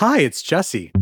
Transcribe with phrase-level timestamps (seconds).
[0.00, 0.92] Hi, it's Jesse.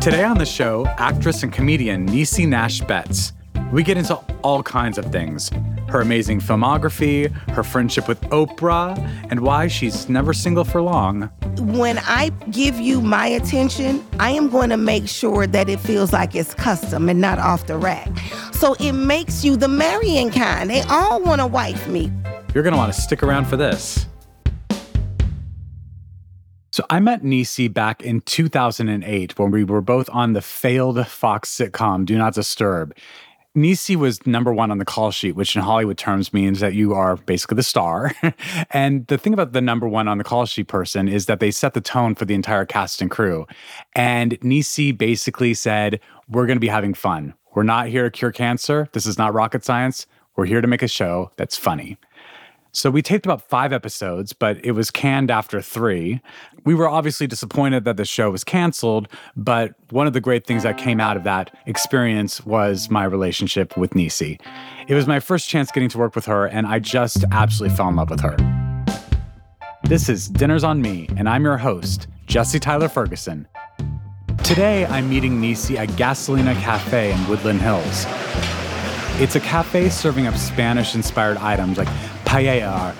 [0.00, 3.34] Today on the show, actress and comedian Niecy Nash Betts.
[3.70, 5.50] We get into all kinds of things
[5.88, 8.96] her amazing filmography, her friendship with Oprah,
[9.28, 11.30] and why she's never single for long.
[11.58, 16.14] When I give you my attention, I am going to make sure that it feels
[16.14, 18.08] like it's custom and not off the rack.
[18.54, 20.70] So it makes you the marrying kind.
[20.70, 22.10] They all want to wife me.
[22.54, 24.06] You're going to want to stick around for this.
[26.74, 31.48] So I met Niecy back in 2008 when we were both on the failed Fox
[31.48, 32.96] sitcom Do Not Disturb.
[33.56, 36.92] Niecy was number one on the call sheet, which in Hollywood terms means that you
[36.92, 38.10] are basically the star.
[38.72, 41.52] and the thing about the number one on the call sheet person is that they
[41.52, 43.46] set the tone for the entire cast and crew.
[43.94, 47.34] And Niecy basically said, We're going to be having fun.
[47.54, 48.88] We're not here to cure cancer.
[48.90, 50.08] This is not rocket science.
[50.34, 51.98] We're here to make a show that's funny.
[52.76, 56.20] So we taped about five episodes, but it was canned after three.
[56.64, 59.06] We were obviously disappointed that the show was canceled,
[59.36, 63.76] but one of the great things that came out of that experience was my relationship
[63.76, 64.40] with Niecy.
[64.88, 67.90] It was my first chance getting to work with her, and I just absolutely fell
[67.90, 68.36] in love with her.
[69.84, 73.46] This is Dinners on Me, and I'm your host, Jesse Tyler Ferguson.
[74.42, 78.04] Today, I'm meeting Niecy at Gasolina Cafe in Woodland Hills.
[79.22, 81.86] It's a cafe serving up Spanish inspired items like
[82.34, 82.94] paella or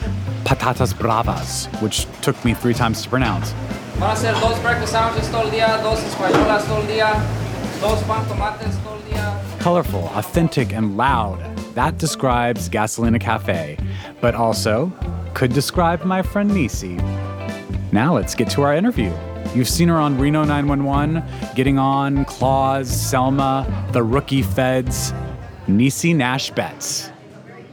[0.45, 3.53] patatas bravas, which took me three times to pronounce.
[3.99, 7.13] Van a ser dos breakfast sandwiches todo el día, dos españolas todo el día,
[7.81, 9.61] dos pan tomates todo el día.
[9.61, 11.41] Colorful, authentic, and loud.
[11.75, 13.77] That describes Gasolina Cafe,
[14.21, 14.93] but also
[15.35, 17.03] could describe my friend Niecy.
[17.93, 19.13] Now let's get to our interview.
[19.55, 21.23] You've seen her on Reno 911,
[21.57, 25.13] Getting On, Claws, Selma, The Rookie Feds,
[25.67, 27.11] Niecy Nash Betts.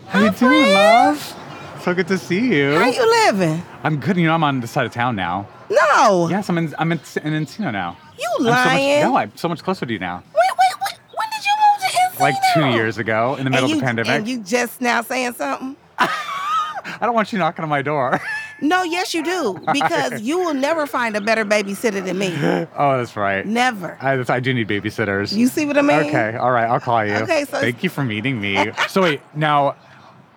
[0.08, 1.41] How you doing, love?
[1.82, 2.76] So good to see you.
[2.76, 3.62] How you living?
[3.84, 4.16] I'm good.
[4.16, 5.48] You know, I'm on the side of town now.
[5.68, 6.28] No.
[6.30, 6.76] Yes, I'm in.
[6.78, 7.98] I'm in, in Encino now.
[8.20, 9.02] You I'm so much, lying.
[9.02, 10.18] no, I'm so much closer to you now.
[10.18, 11.00] Wait, wait, wait.
[11.18, 12.20] When did you move to Encino?
[12.20, 14.12] Like two years ago, in the middle and of the pandemic.
[14.12, 15.76] And you just now saying something?
[15.98, 18.22] I don't want you knocking on my door.
[18.64, 19.60] No, yes, you do.
[19.74, 22.28] Because you will never find a better babysitter than me.
[22.78, 23.44] oh, that's right.
[23.44, 23.98] Never.
[24.00, 25.36] I, I do need babysitters.
[25.36, 25.98] You see what I mean?
[26.02, 27.16] Okay, all right, I'll call you.
[27.16, 28.72] Okay, so- thank you for meeting me.
[28.88, 29.76] so wait, now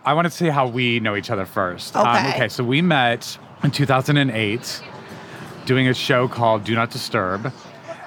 [0.05, 1.97] I want to see how we know each other first.
[1.97, 2.29] Um, Okay.
[2.35, 4.83] okay, so we met in 2008
[5.67, 7.53] doing a show called Do Not Disturb.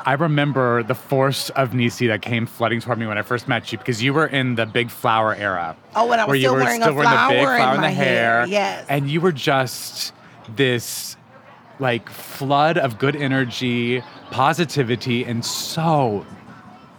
[0.06, 3.72] I remember the force of Niecy that came flooding toward me when I first met
[3.72, 5.76] you because you were in the big flower era.
[5.96, 7.56] Oh, when I was where you still were wearing a still wearing the big flower
[7.56, 8.40] in flower in my the hair.
[8.42, 8.86] hair, yes.
[8.88, 10.14] And you were just
[10.56, 11.18] this
[11.80, 16.26] like flood of good energy, positivity, and so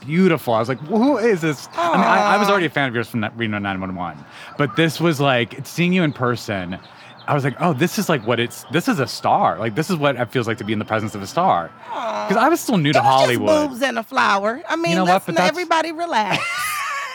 [0.08, 0.54] beautiful.
[0.54, 1.68] I was like, who is this?
[1.74, 2.52] I mean, I, I was ah.
[2.52, 4.24] already a fan of yours from Reno 911,
[4.56, 6.78] but this was like seeing you in person.
[7.26, 8.64] I was like, oh, this is like what it's.
[8.72, 9.58] This is a star.
[9.58, 11.70] Like this is what it feels like to be in the presence of a star.
[11.90, 12.26] Ah.
[12.26, 13.48] Because I was still new to It was Hollywood.
[13.48, 14.62] Just boobs and a flower.
[14.66, 16.42] I mean, know let's But that's- everybody relax.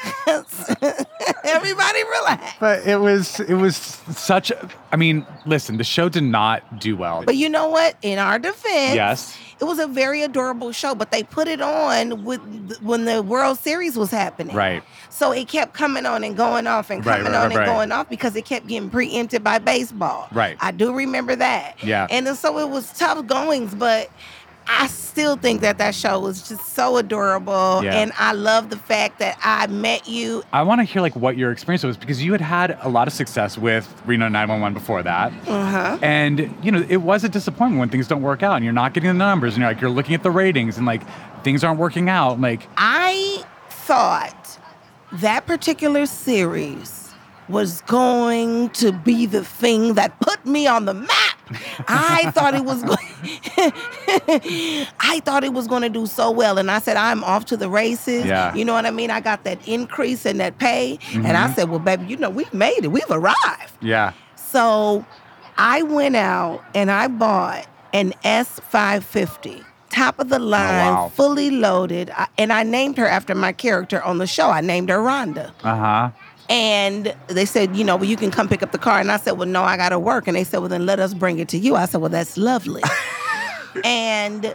[1.43, 2.53] everybody relax.
[2.59, 4.51] But it was it was such.
[4.51, 7.23] a- I mean, listen, the show did not do well.
[7.25, 7.95] But you know what?
[8.01, 9.37] In our defense, Yes.
[9.59, 10.93] it was a very adorable show.
[10.95, 12.41] But they put it on with
[12.81, 14.55] when the World Series was happening.
[14.55, 14.83] Right.
[15.09, 17.59] So it kept coming on and going off and Right, coming right, on right, and
[17.59, 17.65] right.
[17.65, 20.27] going off because it kept getting preempted by baseball.
[20.31, 20.57] Right.
[20.59, 21.81] I do remember that.
[21.83, 22.07] Yeah.
[22.09, 24.09] And so it was tough goings, but
[24.67, 27.81] I still think that that show was just so adorable.
[27.83, 27.95] Yeah.
[27.95, 30.43] And I love the fact that I met you.
[30.51, 33.07] I want to hear like what your experience was because you had had a lot
[33.07, 35.31] of success with Reno 911 before that.
[35.47, 35.97] Uh-huh.
[36.01, 38.93] And you know, it was a disappointment when things don't work out and you're not
[38.93, 41.03] getting the numbers and you're like you're looking at the ratings and like
[41.43, 42.39] things aren't working out.
[42.39, 44.59] Like I thought
[45.11, 47.02] that particular series
[47.49, 51.09] was going to be the thing that put me on the map.
[51.87, 52.97] I thought it was going
[54.99, 57.57] I thought it was going to do so well and I said I'm off to
[57.57, 58.25] the races.
[58.25, 58.49] Yeah.
[58.49, 58.57] Mm-hmm.
[58.57, 59.11] You know what I mean?
[59.11, 62.53] I got that increase in that pay and I said, "Well, baby, you know, we've
[62.53, 62.91] made it.
[62.91, 64.13] We've arrived." yeah.
[64.35, 65.05] So
[65.57, 71.11] I went out and I bought an S550, top of the line, wow.
[71.13, 72.11] fully loaded.
[72.37, 74.49] And I named her after my character on the show.
[74.49, 75.51] I named her Rhonda.
[75.63, 76.11] Uh-huh.
[76.49, 78.99] And they said, you know, well, you can come pick up the car.
[78.99, 80.27] And I said, well, no, I got to work.
[80.27, 81.75] And they said, well, then let us bring it to you.
[81.75, 82.81] I said, well, that's lovely.
[83.83, 84.53] and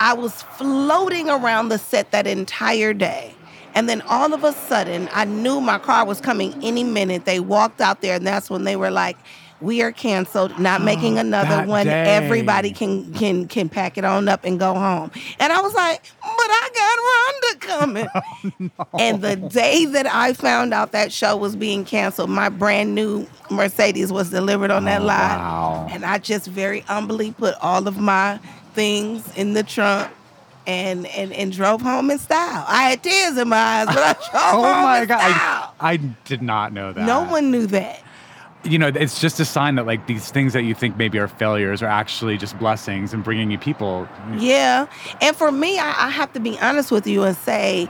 [0.00, 3.34] I was floating around the set that entire day.
[3.74, 7.24] And then all of a sudden, I knew my car was coming any minute.
[7.24, 9.16] They walked out there, and that's when they were like,
[9.62, 11.86] "We are canceled, not oh, making another That one.
[11.86, 12.04] day.
[12.16, 15.10] Everybody can can can pack it on up and go home."
[15.40, 18.08] And I was like, "But I got Rhonda coming."
[18.78, 22.94] Oh, and the day that I found out that show was being canceled, my brand
[22.94, 25.38] new Mercedes was delivered on that Oh, lot.
[25.38, 25.86] wow.
[25.90, 28.38] And I just very humbly put all of my
[28.74, 30.10] things in the trunk
[30.66, 32.64] and and and drove home in style.
[32.68, 35.20] I had tears in my eyes, but I oh drove Oh home my in god,
[35.20, 35.68] I.
[35.80, 37.04] I did not know that.
[37.06, 38.01] no one knew that.
[38.64, 41.28] You know, it's just a sign that like these things that you think maybe are
[41.28, 44.08] failures are actually just blessings and bringing you people.
[44.38, 44.86] Yeah.
[45.20, 47.88] And for me, I, I have to be honest with you and say,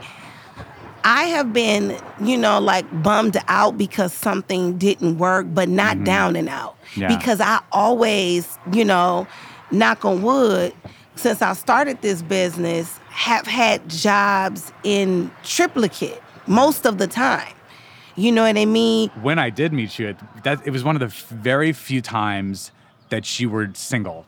[1.03, 6.35] I have been, you know, like bummed out because something didn't work, but not down
[6.35, 6.75] and out.
[6.91, 7.01] Mm-hmm.
[7.01, 7.17] Yeah.
[7.17, 9.27] Because I always, you know,
[9.71, 10.73] knock on wood,
[11.15, 17.53] since I started this business, have had jobs in triplicate most of the time.
[18.15, 19.09] You know what I mean?
[19.21, 22.01] When I did meet you, it, that it was one of the f- very few
[22.01, 22.71] times
[23.09, 24.25] that you were single.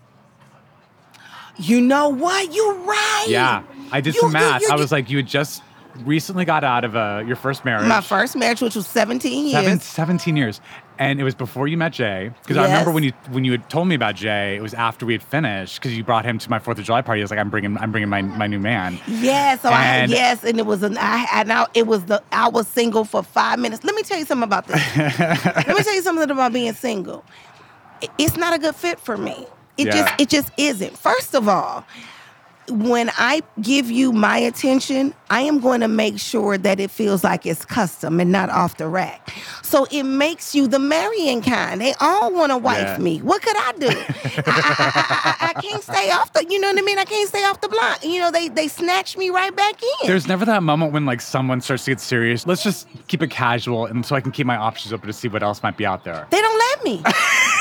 [1.57, 2.53] You know what?
[2.53, 3.25] You're right.
[3.27, 4.61] Yeah, I did You- some you- math.
[4.61, 5.61] you- I was like, you had just
[6.03, 7.87] recently got out of uh, your first marriage.
[7.87, 9.53] My first marriage, which was 17 years.
[9.53, 10.59] Seven, 17 years.
[10.97, 12.31] And it was before you met Jay.
[12.41, 15.05] Because I remember when you when you had told me about Jay, it was after
[15.05, 15.75] we had finished.
[15.79, 17.21] Because you brought him to my Fourth of July party.
[17.21, 18.99] I was like, I'm bringing I'm bringing my, my new man.
[19.07, 22.23] Yes, so I had, yes, and it was an I and I, it was the
[22.31, 23.83] I was single for five minutes.
[23.83, 24.97] Let me tell you something about this.
[24.97, 27.25] Let me tell you something about being single.
[28.17, 29.45] It's not a good fit for me.
[29.77, 29.91] It Yeah.
[29.93, 30.97] just it just isn't.
[30.97, 31.85] First of all,
[32.69, 37.23] when I give you my attention, I am going to make sure that it feels
[37.23, 39.33] like it's custom and not off the rack.
[39.61, 41.79] So it makes you the marrying kind.
[41.81, 42.97] They all want to wife Yeah.
[42.97, 43.19] me.
[43.19, 43.87] What could I do?
[43.87, 43.95] I,
[44.47, 46.45] I, I, I, I can't stay off the.
[46.49, 46.97] You know what I mean?
[46.99, 48.03] I can't stay off the block.
[48.03, 50.07] You know they they snatch me right back in.
[50.07, 52.45] There's never that moment when like someone starts to get serious.
[52.47, 55.27] Let's just keep it casual, and so I can keep my options open to see
[55.27, 56.27] what else might be out there.
[56.29, 57.03] They don't let me.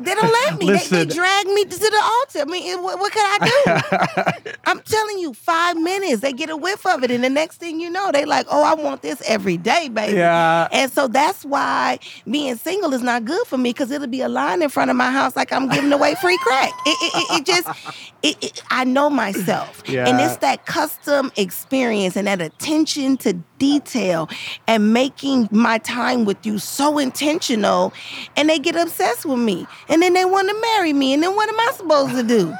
[0.00, 0.66] they don't let me.
[0.66, 2.40] They, they drag me to the altar.
[2.40, 4.52] I mean, what, what could I do?
[4.66, 7.10] I'm telling you, five minutes, they get a whiff of it.
[7.10, 10.16] And the next thing you know, they like, oh, I want this every day, baby.
[10.18, 10.68] Yeah.
[10.72, 11.98] And so that's why
[12.30, 14.96] being single is not good for me because it'll be a line in front of
[14.96, 16.72] my house like I'm giving away free crack.
[16.86, 17.68] It, it, it, it just,
[18.22, 19.82] it, it, I know myself.
[19.86, 20.08] yeah.
[20.08, 24.28] And it's that custom experience and that attention to detail
[24.66, 27.92] and making my time with you so intentional.
[28.36, 29.66] And they get obsessed with me.
[29.90, 31.14] And then they want to marry me.
[31.14, 32.54] And then what am I supposed to do?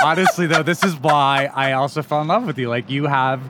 [0.04, 2.68] Honestly, though, this is why I also fell in love with you.
[2.68, 3.40] Like you have,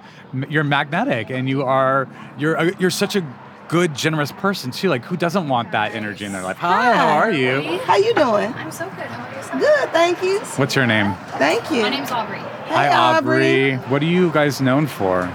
[0.48, 2.08] you're magnetic, and you are
[2.38, 3.26] you're a, you're such a
[3.68, 4.88] good, generous person too.
[4.90, 6.58] Like who doesn't want that energy in their life?
[6.58, 7.78] Hi, how are you?
[7.84, 8.52] How you doing?
[8.54, 9.06] I'm so good.
[9.06, 9.60] How are yourself?
[9.60, 10.40] Good, thank you.
[10.56, 11.14] What's your name?
[11.38, 11.82] Thank you.
[11.82, 12.38] My name's Aubrey.
[12.38, 13.76] Hi, Aubrey.
[13.88, 15.32] What are you guys known for?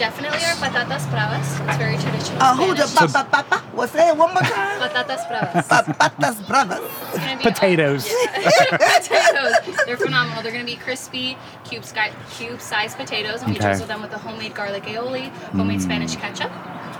[0.00, 1.60] Definitely our patatas bravas.
[1.68, 2.40] It's very traditional.
[2.40, 3.12] Uh, who the Spanish.
[3.12, 3.64] pa, pa, pa, pa?
[3.76, 4.16] What's that?
[4.16, 4.80] One more time.
[4.80, 5.68] Patatas bravas.
[5.68, 6.90] Papatas brothers.
[7.12, 8.08] It's gonna Potatoes.
[8.08, 8.76] yeah.
[8.96, 9.84] potatoes.
[9.84, 10.42] They're phenomenal.
[10.42, 11.36] They're gonna be crispy,
[11.68, 13.66] cube sky, cube sized potatoes, and we Okay.
[13.66, 13.68] Mm.
[13.76, 16.50] drizzle them with a homemade garlic aioli, homemade Spanish ketchup.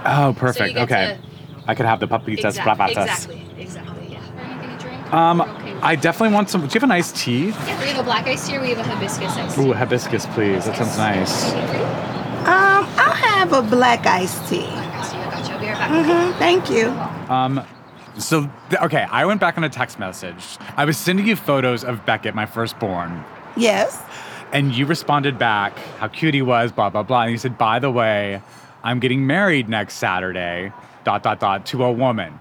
[0.04, 0.74] Oh, perfect.
[0.74, 1.18] get okay,
[1.66, 3.00] I could have the papitas Exact- bravatas.
[3.00, 3.42] Exactly.
[3.58, 4.06] Exactly.
[4.12, 4.20] Yeah.
[4.44, 5.14] Anything to drink?
[5.14, 6.60] Um, okay I definitely want some.
[6.60, 7.48] Do you have a nice tea?
[7.48, 8.56] Yeah, we have a black iced tea.
[8.58, 9.62] or We have a hibiscus iced tea.
[9.62, 10.66] Ooh, hibiscus, please.
[10.66, 12.19] That sounds nice.
[12.40, 12.52] Anything for you?
[12.54, 14.60] Um, I'll have a black iced tea.
[14.66, 15.18] Black iced tea.
[15.18, 15.52] I gotcha.
[15.52, 16.32] I'll be right back.
[16.32, 16.88] hmm Thank you.
[17.32, 17.64] Um,
[18.18, 20.44] so th- okay, I went back on a text message.
[20.76, 23.24] I was sending you photos of Beckett, my firstborn,
[23.56, 24.02] Yes.
[24.52, 27.22] and you responded back how cute he was, blah blah blah.
[27.22, 28.42] And you said, by the way,
[28.82, 30.72] I'm getting married next Saturday,
[31.04, 32.38] dot dot dot, to a woman.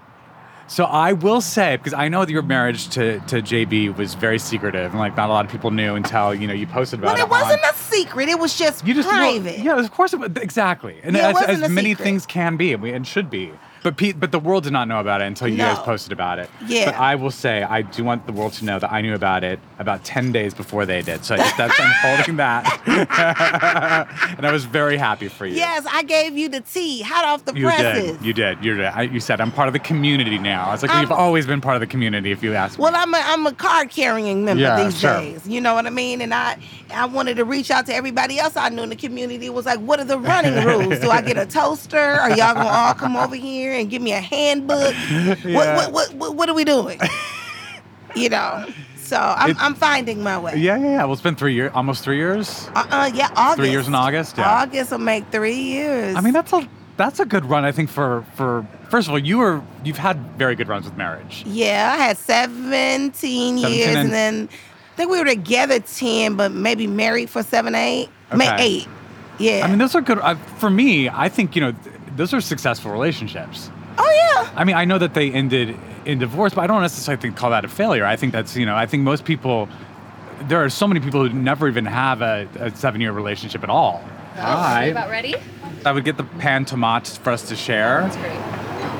[0.70, 4.38] So I will say, because I know that your marriage to, to JB was very
[4.38, 7.14] secretive, and like not a lot of people knew until you know you posted about
[7.14, 7.26] Well, it.
[7.26, 8.28] it wasn't on- a secret.
[8.28, 9.58] It was just, you just well, private.
[9.58, 12.04] yeah, of course, it was, exactly, and Yeah, it as, as many secret.
[12.04, 13.50] things can be, and we- and should be.
[13.82, 16.38] But Pete, but the world did not know about it until you guys posted about
[16.38, 16.50] it.
[16.66, 16.84] Yeah.
[16.86, 19.42] But I will say, I do want the world to know that I knew about
[19.42, 21.24] it about ten days before they did.
[21.24, 22.64] So I just, that's I'm holding that,
[24.36, 25.54] and I was very happy for you.
[25.56, 28.18] Yes, I gave you the tea, hot off the You presses.
[28.18, 28.24] did.
[28.26, 28.64] You did.
[28.64, 28.84] You did.
[28.86, 30.66] I, you said I'm part of the community now.
[30.66, 32.32] I was like, you've always been part of the community.
[32.32, 32.82] If you ask me.
[32.82, 35.18] Well, I'm a, I'm a card carrying member Yeah, these sure.
[35.20, 35.46] days.
[35.46, 36.20] You know what I mean?
[36.20, 36.58] And I
[36.92, 39.46] I wanted to reach out to everybody else I knew in the community.
[39.46, 40.98] It Was like, what are the running rules?
[40.98, 41.98] Do I get a toaster?
[41.98, 44.94] Are y'all gonna all come over here and give me a handbook?
[45.14, 45.76] What, Yeah.
[45.76, 46.98] what, what what what are we doing?
[48.16, 48.66] you know.
[48.96, 50.54] So I'm It- I'm finding my way.
[50.56, 51.04] yeah, yeah, yeah.
[51.04, 52.68] Well, it's been three years, almost three years.
[52.74, 53.28] Uh uh yeah.
[53.36, 53.70] August.
[53.70, 54.38] years in August?
[54.38, 54.48] Yeah.
[54.62, 56.14] August will make three years.
[56.16, 57.64] I mean, that's a that's a good run.
[57.64, 60.96] I think for for first of all, you were you've had very good runs with
[60.96, 61.42] marriage.
[61.46, 64.48] Yeah, I had 17, years, and- and, then
[64.92, 68.62] I think we were together 10, but maybe married for seven, eight, May Okay.
[68.62, 68.88] eight.
[69.38, 69.62] Yeah.
[69.64, 70.18] I mean, those are good.
[70.18, 71.72] Uh, for me, I think you know
[72.16, 73.70] those are successful relationships.
[73.98, 74.10] oh
[74.44, 74.50] yeah.
[74.56, 77.50] I mean, I know that they ended in divorce, but I don't necessarily think call
[77.50, 78.04] that a failure.
[78.04, 79.68] I think that's you know, I think most people.
[80.48, 84.02] There are so many people who never even have a, a seven-year relationship at all.
[84.36, 85.34] Oh, are you about ready?
[85.84, 88.00] I would get the pan tomates for us to share.
[88.02, 88.38] That's great.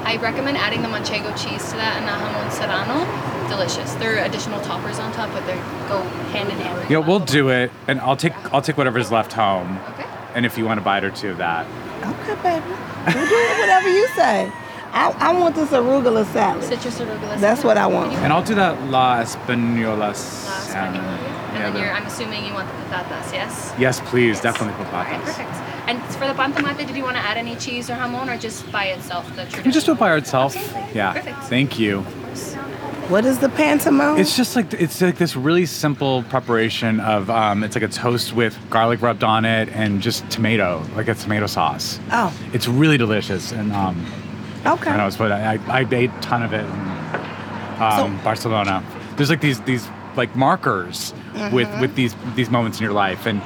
[0.04, 3.48] I recommend adding the manchego cheese to that and the jamon serrano.
[3.48, 3.94] delicious.
[3.94, 5.54] There are additional toppers on top, but they
[5.88, 6.02] go
[6.32, 6.90] hand in hand.
[6.90, 10.04] Yeah, we'll do it, and I'll take I'll take whatever's left home, Okay.
[10.34, 11.66] and if you want a bite or two of that.
[12.04, 12.74] Okay, baby.
[13.06, 14.52] We'll do whatever you say.
[14.92, 16.64] I, I want this arugula salad.
[16.64, 17.38] Citrus arugula.
[17.38, 18.12] That's what I want.
[18.14, 20.96] And I'll do that La Española Last salmon.
[21.04, 21.14] one.
[21.14, 23.72] And Yeah, then you're, I'm assuming you want the patatas, yes?
[23.78, 24.42] yes, please, Yes.
[24.42, 25.24] definitely put All right, patatas.
[25.24, 25.54] perfect.
[25.88, 28.36] And for the pan tomate, did you want to add any cheese or jamon or
[28.38, 29.62] just by itself, the traditional?
[29.62, 30.56] Can we just do it by itself?
[30.56, 30.94] Absolutely.
[30.94, 31.12] Yeah.
[31.12, 31.38] Perfect.
[31.44, 32.04] Thank you.
[33.10, 34.18] What is the pantomime?
[34.18, 38.32] It's just like it's like this really simple preparation of um, it's like a toast
[38.34, 41.98] with garlic rubbed on it and just tomato, like a tomato sauce.
[42.12, 44.06] oh, It's really delicious, and um,
[44.64, 44.90] okay.
[44.90, 48.24] I know it's what I, I I ate a ton of it in um, So-
[48.24, 48.84] Barcelona.
[49.16, 51.12] There's like these these like markers
[51.52, 51.80] with Mm-hmm.
[51.80, 53.42] with these these moments in your life, and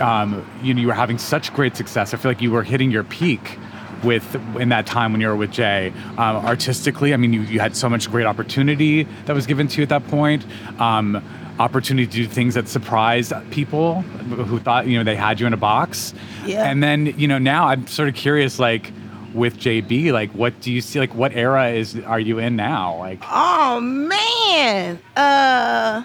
[0.00, 2.14] um, you know you were having such great success.
[2.14, 3.58] I feel like you were hitting your peak
[4.04, 5.92] with in that time when you were with Jay.
[6.18, 9.76] Um, artistically, I mean, you, you had so much great opportunity that was given to
[9.78, 10.44] you at that point.
[10.80, 11.22] Um,
[11.58, 15.52] opportunity to do things that surprised people who thought you know they had you in
[15.52, 16.14] a box.
[16.44, 16.64] Yeah.
[16.64, 18.92] And then you know now I'm sort of curious, like
[19.34, 20.98] with JB, like what do you see?
[20.98, 22.98] Like what era is are you in now?
[22.98, 24.98] Like Oh man.
[25.16, 26.04] Uh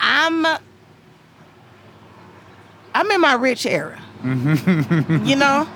[0.00, 0.46] I'm
[2.94, 4.00] I'm in my rich era.
[4.24, 5.68] you know?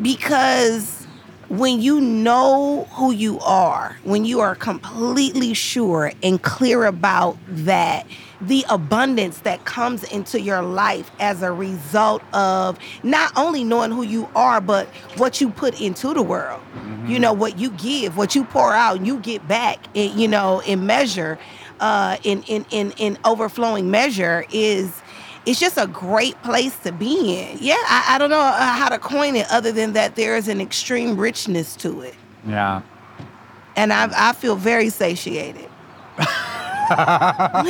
[0.00, 1.06] Because
[1.48, 8.06] when you know who you are, when you are completely sure and clear about that,
[8.40, 14.02] the abundance that comes into your life as a result of not only knowing who
[14.02, 14.86] you are, but
[15.16, 16.60] what you put into the world.
[17.06, 20.60] You know, what you give, what you pour out, you get back, in, you know,
[20.60, 21.38] in measure,
[21.80, 25.02] uh, in, in, in, in overflowing measure is
[25.46, 27.58] it's just a great place to be in.
[27.60, 30.48] Yeah, I, I don't know uh, how to coin it other than that there is
[30.48, 32.14] an extreme richness to it.
[32.46, 32.82] yeah.
[33.76, 35.68] And I, I feel very satiated.
[36.18, 37.64] I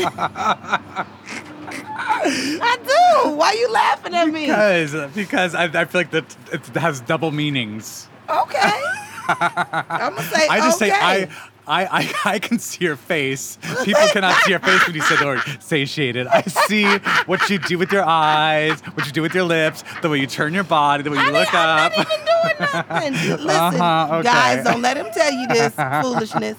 [2.85, 3.31] do.
[3.31, 4.47] Why you laughing at me?
[4.47, 8.09] Because because I, I feel like that it has double meanings.
[8.29, 8.83] Okay.
[9.29, 10.91] I'm gonna say I just okay.
[10.91, 11.29] say I.
[11.67, 13.57] I, I, I can see your face.
[13.85, 16.27] People cannot see your face when you say the word satiated.
[16.27, 16.85] I see
[17.25, 20.27] what you do with your eyes, what you do with your lips, the way you
[20.27, 21.97] turn your body, the way you I look didn't- I'm up.
[21.97, 23.47] not even doing nothing.
[23.47, 24.23] Listen, Uh-huh, okay.
[24.25, 26.59] guys, don't let him tell you this foolishness.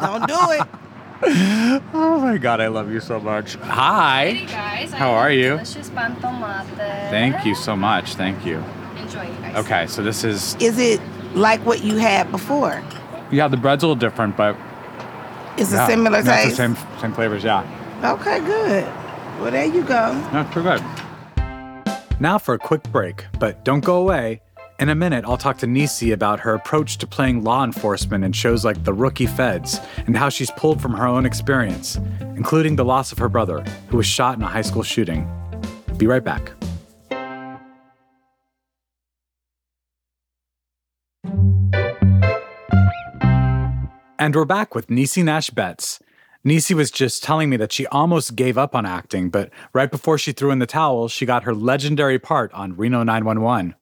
[0.00, 1.82] Don't do it.
[1.92, 3.56] Oh my god, I love you so much.
[3.56, 4.30] Hi.
[4.30, 4.90] Hey guys.
[4.92, 5.50] How have are you?
[5.50, 6.66] Delicious pan tomate.
[7.10, 8.14] Thank you so much.
[8.14, 8.62] Thank you.
[8.96, 9.56] Enjoy, you guys.
[9.64, 11.00] Okay, so this is Is it
[11.36, 12.82] like what you had before?
[13.30, 14.56] yeah, the bread's a little different, but
[15.58, 16.48] It's yeah, a similar yeah, taste.
[16.48, 17.62] It's the same same flavors, yeah.
[18.04, 18.84] Okay, good.
[19.40, 20.14] Well, there you go.
[20.32, 22.20] That's pretty good.
[22.20, 24.40] Now for a quick break, but don't go away.
[24.78, 28.32] In a minute, I'll talk to Niecy about her approach to playing law enforcement in
[28.32, 31.98] shows like The Rookie Feds and how she's pulled from her own experience,
[32.36, 35.26] including the loss of her brother, who was shot in a high school shooting.
[35.96, 36.52] Be right back.
[44.26, 46.00] And we're back with Niecy Nash Betts.
[46.44, 50.18] Niecy was just telling me that she almost gave up on acting, but right before
[50.18, 53.76] she threw in the towel, she got her legendary part on Reno 911.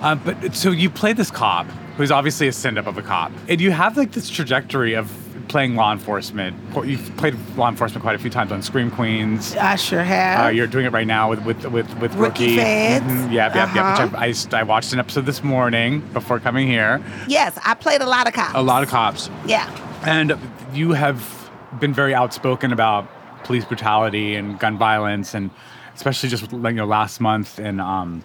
[0.00, 1.66] Um, but so you played this cop,
[1.98, 5.10] who's obviously a send-up of a cop, and you have like this trajectory of
[5.48, 6.56] playing law enforcement.
[6.84, 9.54] You've played law enforcement quite a few times on Scream Queens.
[9.56, 10.46] I sure have.
[10.46, 12.56] Uh, you're doing it right now with with with, with Rookie Rookie.
[12.56, 13.04] Feds.
[13.04, 13.32] Mhm.
[13.32, 14.02] Yep, yep, Uh-huh.
[14.04, 14.14] yep.
[14.14, 17.02] I, I, I watched an episode this morning before coming here.
[17.28, 18.54] yes, I played a lot of cops.
[18.54, 19.30] A lot of cops.
[19.46, 19.68] Yeah.
[20.06, 20.36] And
[20.72, 23.08] you have been very outspoken about
[23.44, 25.50] police brutality and gun violence, and
[25.94, 28.22] especially just like you know last month in um,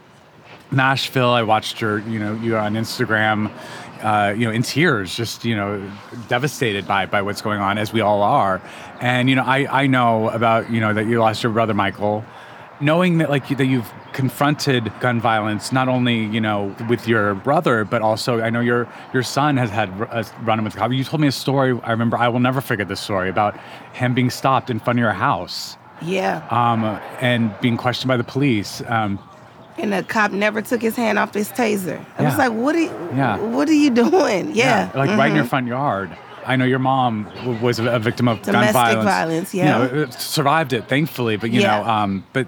[0.72, 3.52] Nashville, I watched your you know you on Instagram,
[4.02, 5.82] uh, you know in tears, just you know
[6.28, 8.62] devastated by by what's going on, as we all are.
[9.02, 12.24] And you know I I know about you know that you lost your brother Michael.
[12.82, 17.84] Knowing that, like that, you've confronted gun violence not only you know with your brother,
[17.84, 20.92] but also I know your your son has had a run-in with the cop.
[20.94, 21.78] You told me a story.
[21.84, 22.16] I remember.
[22.18, 23.60] I will never forget this story about
[23.92, 26.42] him being stopped in front of your house Yeah.
[26.50, 26.86] um,
[27.20, 28.82] and being questioned by the police.
[28.88, 29.20] Um,
[29.80, 32.04] and the cop never took his hand off his taser.
[32.18, 33.38] I was like, what are you, Yeah.
[33.38, 34.52] what are you doing?
[34.56, 34.92] Yeah.
[34.96, 35.50] like right in your mhm.
[35.50, 36.10] front yard.
[36.46, 39.06] I know your mom w- was a victim of Domestic gun violence.
[39.06, 39.78] violence, You yeah.
[39.78, 41.82] know, it- survived it thankfully, but you Yeah.
[41.82, 42.48] know, um, but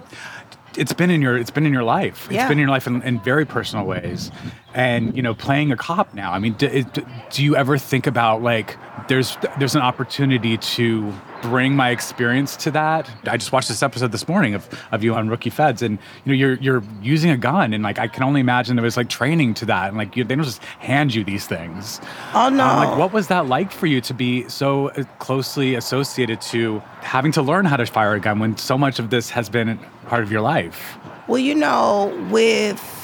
[0.76, 2.24] it's been in your it's been in your life.
[2.26, 2.48] It's Yeah.
[2.48, 4.30] been in your life in, in very personal ways.
[4.74, 6.32] And you know playing a cop now.
[6.32, 6.84] I mean, do,
[7.30, 8.76] do you ever think about like
[9.08, 11.12] there's there's an opportunity to
[11.42, 13.10] bring my experience to that?
[13.24, 16.32] I just watched this episode this morning of, of you on Rookie Feds, and you
[16.32, 19.08] know you're you're using a gun, and like I can only imagine there was like
[19.08, 22.00] training to that, and like you, they don't just hand you these things.
[22.34, 22.66] Oh no!
[22.66, 26.80] Um, like, what was that like for you to be so uh, closely associated to
[27.00, 29.78] having to learn how to fire a gun when so much of this has been
[30.06, 30.96] part of your life?
[31.28, 33.01] Well, you know, with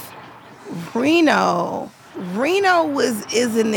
[0.95, 1.91] Reno,
[2.35, 3.75] Reno was is an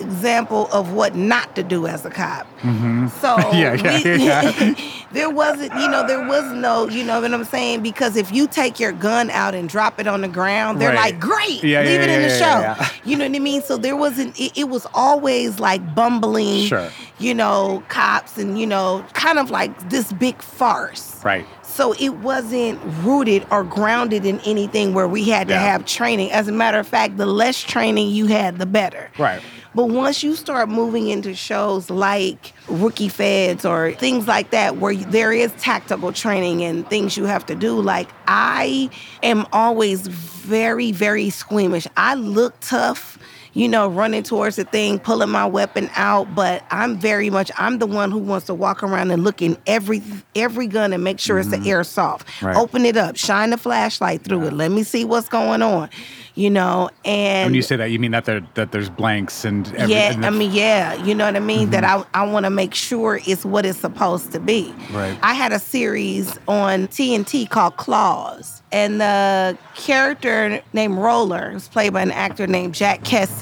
[0.00, 2.46] example of what not to do as a cop.
[2.60, 3.06] So Mm-hmm.
[3.56, 4.74] Yeah, yeah, we- yeah.
[5.12, 7.82] there wasn't, you know, there was no, you know what I'm saying?
[7.82, 11.12] Because if you take your gun out and drop it on the ground, they're Right.
[11.12, 12.84] like, great, Yeah, leave yeah, it in the show.
[13.04, 13.62] You know what I mean?
[13.62, 16.88] So there wasn't, it, it was always like bumbling, Sure.
[17.18, 21.22] you know, cops and, you know, kind of like this big farce.
[21.24, 21.46] Right.
[21.72, 25.60] So it wasn't rooted or grounded in anything where we had to Yeah.
[25.60, 26.30] have training.
[26.30, 29.10] As a matter of fact, the less training you had, the better.
[29.18, 29.40] Right.
[29.74, 34.94] But once you start moving into shows like Rookie Feds or things like that, where
[34.94, 38.90] there is tactical training and things you have to do, like I
[39.22, 41.86] am always very, very squeamish.
[41.96, 43.18] I look tough,
[43.54, 47.78] you know, running towards the thing, pulling my weapon out, but I'm very much I'm
[47.78, 50.02] the one who wants to walk around and look in every
[50.34, 51.66] every gun and make sure it's the mm-hmm.
[51.66, 52.42] airsoft.
[52.42, 52.56] Right.
[52.56, 54.52] Open it up, shine the flashlight through it.
[54.54, 55.90] Let me see what's going on.
[56.34, 59.66] You know, and When you say that, you mean that there that there's blanks and
[59.74, 61.68] every, yeah, I mean, yeah, you know what I mean.
[61.70, 62.08] That mm-hmm.
[62.14, 64.74] I I want to make sure it's what it's supposed to be.
[64.92, 65.18] Right.
[65.22, 71.92] I had a series on TNT called Claws, and the character named Roller was played
[71.92, 73.41] by an actor named Jack Kesy.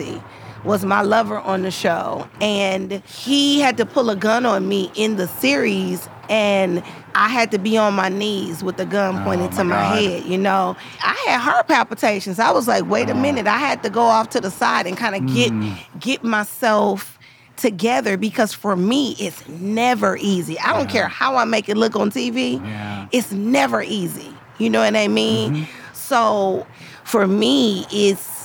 [0.64, 4.92] Was my lover on the show, and he had to pull a gun on me
[4.94, 6.82] in the series, and
[7.14, 9.76] I had to be on my knees with the gun oh pointed Oh, to my
[9.76, 10.02] my God.
[10.02, 10.24] head.
[10.26, 12.38] You know, I had heart palpitations.
[12.38, 13.20] I was like, wait a oh.
[13.20, 15.76] minute, I had to go off to the side and kind of get mm.
[15.98, 17.18] get myself
[17.60, 20.58] together because for me it's never easy.
[20.58, 22.54] I don't care how I make it look on TV.
[22.64, 23.08] Yeah.
[23.12, 24.34] It's never easy.
[24.58, 25.54] You know what I mean?
[25.54, 25.94] Mm-hmm.
[25.94, 26.66] So
[27.04, 28.39] for me it's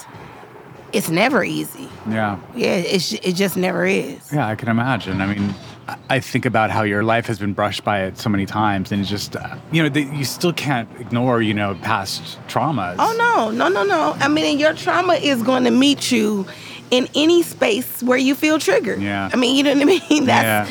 [0.94, 1.90] it's never easy.
[2.10, 2.40] yeah.
[2.56, 4.32] Yeah, it's it just never is.
[4.32, 5.22] Yeah, I can imagine.
[5.22, 5.54] I mean,
[6.10, 9.02] I- think about how your life has been brushed by it so many times, and
[9.02, 12.96] it's just, uh, you know, the, you still can't ignore, you know, past traumas.
[13.00, 14.16] Oh no, no, no, no.
[14.20, 16.46] I mean, your trauma is going to meet you
[16.92, 19.02] in any space where you feel triggered.
[19.02, 19.30] Yeah.
[19.34, 20.26] I mean, you know what I mean?
[20.26, 20.70] That's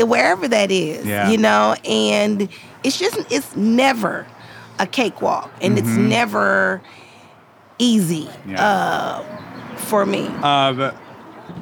[0.00, 1.04] wherever that is.
[1.06, 1.28] Yeah.
[1.30, 2.48] You know, and
[2.84, 4.26] it's just it's never
[4.78, 6.80] a cakewalk, and it's never
[7.78, 8.50] easy Mm-hmm.
[8.52, 8.66] Yeah.
[8.66, 9.24] uh,
[9.76, 10.26] for me.
[10.42, 10.92] Um,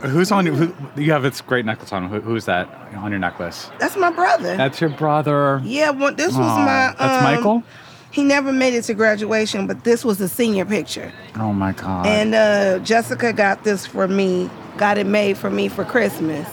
[0.02, 0.46] who's on?
[0.46, 2.08] Who, you have this great necklace on.
[2.08, 3.70] Who, who's that on your necklace?
[3.78, 4.56] That's my brother.
[4.56, 5.60] That's your brother.
[5.64, 6.94] yeah, well, this was Aw, my.
[6.98, 7.62] that's um, Michael?
[8.10, 11.12] He never made it to graduation, but this was a senior picture.
[11.36, 12.06] Oh my God.
[12.06, 16.48] And uh, Jessica got this for me, got it made for me for Christmas.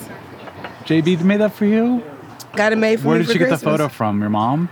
[0.85, 2.03] JB made that for you.
[2.55, 3.05] Got it made for Christmas.
[3.05, 4.19] Where me did for you get the photo from?
[4.21, 4.69] Your mom?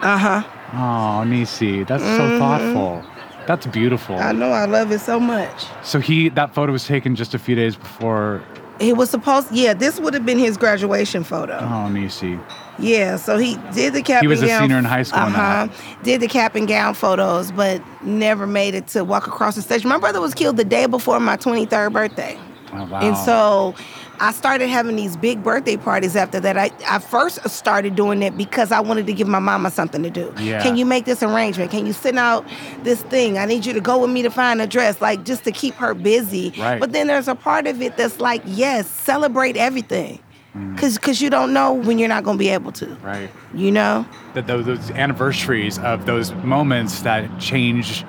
[0.00, 0.42] Uh huh.
[0.74, 3.02] Oh, Niecy, that's so thoughtful.
[3.48, 4.16] That's beautiful.
[4.16, 5.64] I know I love it so much.
[5.82, 8.42] So he, that photo was taken just a few days before.
[8.78, 11.56] He was supposed, yeah, this would have been his graduation photo.
[11.56, 12.38] Oh, Niecy.
[12.78, 14.20] Yeah, so he did the cap.
[14.20, 15.68] He was and a gown, senior in high school Uh huh.
[16.02, 19.82] Did the cap and gown photos, but never made it to walk across the stage.
[19.82, 22.38] My brother was killed the day before my 23rd birthday.
[22.74, 23.00] Oh, wow.
[23.00, 23.74] And so
[24.20, 26.56] I started having these big birthday parties after that.
[26.56, 30.10] I, I first started doing it because I wanted to give my mama something to
[30.10, 30.32] do.
[30.38, 30.62] Yeah.
[30.62, 31.70] Can you make this arrangement?
[31.70, 32.44] Can you send out
[32.82, 33.38] this thing?
[33.38, 35.74] I need you to go with me to find a dress, like just to keep
[35.74, 36.52] her busy.
[36.58, 36.80] Right.
[36.80, 40.18] But then there's a part of it that's like, yes, celebrate everything.
[40.56, 40.76] Mm.
[40.78, 42.86] Cause, Cause you don't know when you're not gonna be able to.
[43.02, 43.30] right.
[43.54, 44.06] You know?
[44.34, 48.04] That those, those anniversaries of those moments that change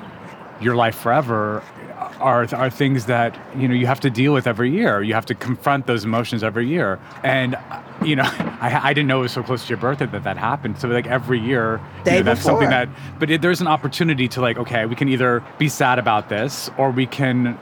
[0.59, 1.63] your life forever
[2.19, 5.01] are are things that you know you have to deal with every year.
[5.01, 6.99] You have to confront those emotions every year.
[7.23, 7.57] And
[8.03, 8.23] you know,
[8.61, 10.79] I, I didn't know it was so close to your birthday that that happened.
[10.79, 12.89] So like every year, you know, that's something that.
[13.19, 16.69] But it, there's an opportunity to like, okay, we can either be sad about this
[16.77, 17.57] or we can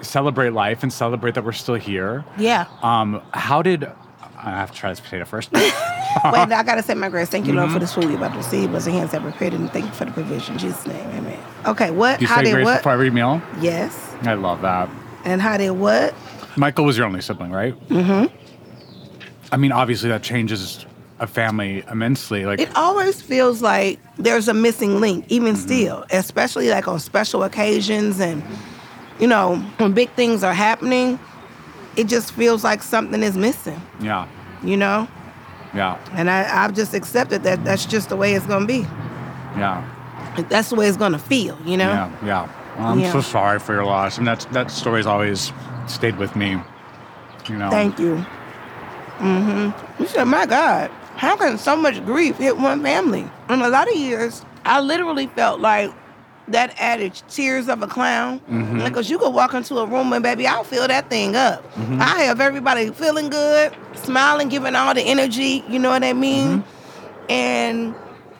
[0.00, 2.24] celebrate life and celebrate that we're still here.
[2.38, 2.66] Yeah.
[2.82, 3.90] Um, how did
[4.44, 5.52] I have to try this potato first?
[5.52, 5.62] Wait,
[6.24, 7.28] I gotta say my grace.
[7.28, 7.74] Thank you, Lord, Mm-hmm.
[7.74, 8.70] for this food you're about to receive.
[8.70, 10.54] Bless the hands that prepared it, and thank you for the provision.
[10.54, 11.38] In Jesus' name, amen.
[11.66, 12.20] Okay, what?
[12.20, 12.78] you how say did grace what?
[12.78, 13.40] before every meal?
[13.60, 14.14] yes.
[14.22, 14.88] I love that.
[15.24, 16.14] And how did what?
[16.56, 17.74] Michael was your only sibling, right?
[17.88, 18.34] Mm-hmm.
[19.52, 20.86] I mean, obviously that changes
[21.20, 22.46] a family immensely.
[22.46, 25.62] Like, It always feels like there's a missing link, even Mm-hmm.
[25.66, 28.42] still, especially like on special occasions and,
[29.20, 31.18] you know, when big things are happening,
[31.96, 34.26] it just feels like something is missing, yeah,
[34.62, 35.08] you know?
[35.74, 38.86] yeah, And I, I've just accepted that that's just the way it's gonna be.
[39.56, 39.84] yeah,
[40.48, 41.88] That's the way it's gonna feel, you know?
[41.90, 42.52] yeah, yeah.
[42.78, 43.12] I'm Yeah.
[43.12, 44.16] so sorry for your loss.
[44.18, 45.52] And that's that story's always
[45.86, 46.56] stayed with me.
[47.48, 47.68] You know.
[47.70, 48.24] Thank you.
[49.18, 50.02] Mm-hmm.
[50.02, 53.28] You said, my God, how can so much grief hit one family?
[53.50, 55.92] In a lot of years, I literally felt like
[56.48, 58.40] that adage, tears of a clown.
[58.40, 58.84] Mm-hmm.
[58.84, 61.62] Because you could walk into a room and baby, I'll fill that thing up.
[61.74, 62.00] Mm-hmm.
[62.00, 66.58] I have everybody feeling good, smiling, giving all the energy, you know what I mean?
[66.62, 67.30] Mm-hmm.
[67.32, 67.94] And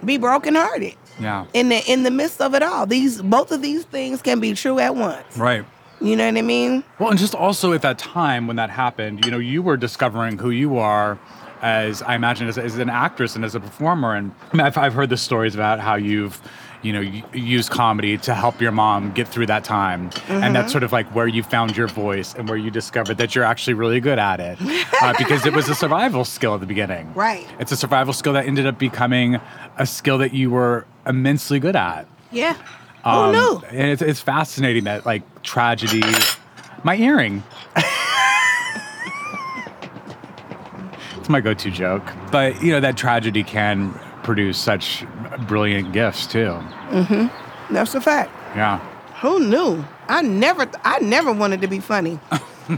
[0.05, 1.47] be brokenhearted Yeah.
[1.55, 2.87] in the in the midst of it all.
[2.87, 5.37] These both of these things can be true at once.
[5.39, 5.65] Right.
[6.01, 6.83] You know what I mean?
[6.99, 10.37] Well, and just also at that time when that happened, you know, you were discovering
[10.39, 11.17] who you are
[11.63, 14.17] as I imagine as, as an actress and as a performer.
[14.17, 16.43] And I mean, I've, I've heard the stories about how you've,
[16.83, 17.01] you know,
[17.33, 20.11] use comedy to help your mom get through that time.
[20.29, 23.35] And that's sort of like where you found your voice and where you discovered that
[23.35, 24.59] you're actually really good at it
[25.01, 27.13] uh, because it was a survival skill at the beginning.
[27.23, 27.47] Right.
[27.61, 29.39] It's a survival skill that ended up becoming
[29.79, 32.09] a skill that you were immensely good at.
[32.33, 32.57] Yeah.
[33.05, 33.63] Um, Who knew?
[33.69, 36.03] And it's, it's fascinating that like tragedy.
[36.83, 37.45] My earring.
[41.17, 43.93] it's my go-to joke, but you know that tragedy can
[44.25, 45.05] produce such
[45.41, 46.59] brilliant gifts too.
[46.91, 47.31] Mhm,
[47.71, 48.31] That's a fact.
[48.57, 48.79] Yeah.
[49.21, 49.85] Who knew?
[50.09, 52.19] I never, I never wanted to be funny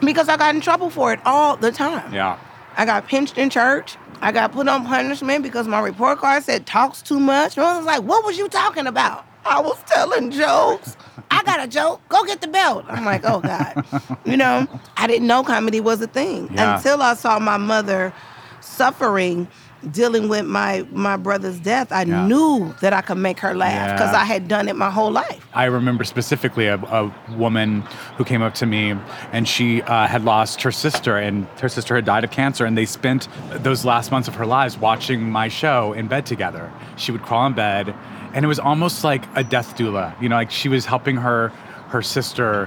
[0.00, 2.12] because I got in trouble for it all the time.
[2.12, 2.38] Yeah.
[2.76, 3.96] I got pinched in church.
[4.20, 7.56] I got put on punishment because my report card said talks too much.
[7.56, 10.96] And I was like, "What was you talking about?" I was telling jokes.
[11.30, 12.00] I got a joke.
[12.08, 12.84] Go get the belt.
[12.88, 13.84] I'm like, "Oh God,"
[14.24, 14.66] you know.
[14.96, 16.76] I didn't know comedy was a thing Yeah.
[16.76, 18.12] until I saw my mother
[18.60, 19.48] suffering
[19.92, 21.92] dealing with my my brother's death.
[21.92, 22.26] I Yeah.
[22.26, 24.20] knew that I could make her laugh because Yeah.
[24.20, 25.46] I had done it my whole life.
[25.54, 27.82] I remember specifically a, a woman
[28.16, 28.94] who came up to me
[29.32, 32.64] and she uh, had lost her sister, and her sister had died of cancer.
[32.64, 33.28] And they spent
[33.62, 36.70] those last months of her lives watching my show in bed together.
[36.96, 37.94] She would crawl in bed,
[38.34, 40.20] and it was almost like a death doula.
[40.20, 41.52] You know, like she was helping her
[41.88, 42.66] her sister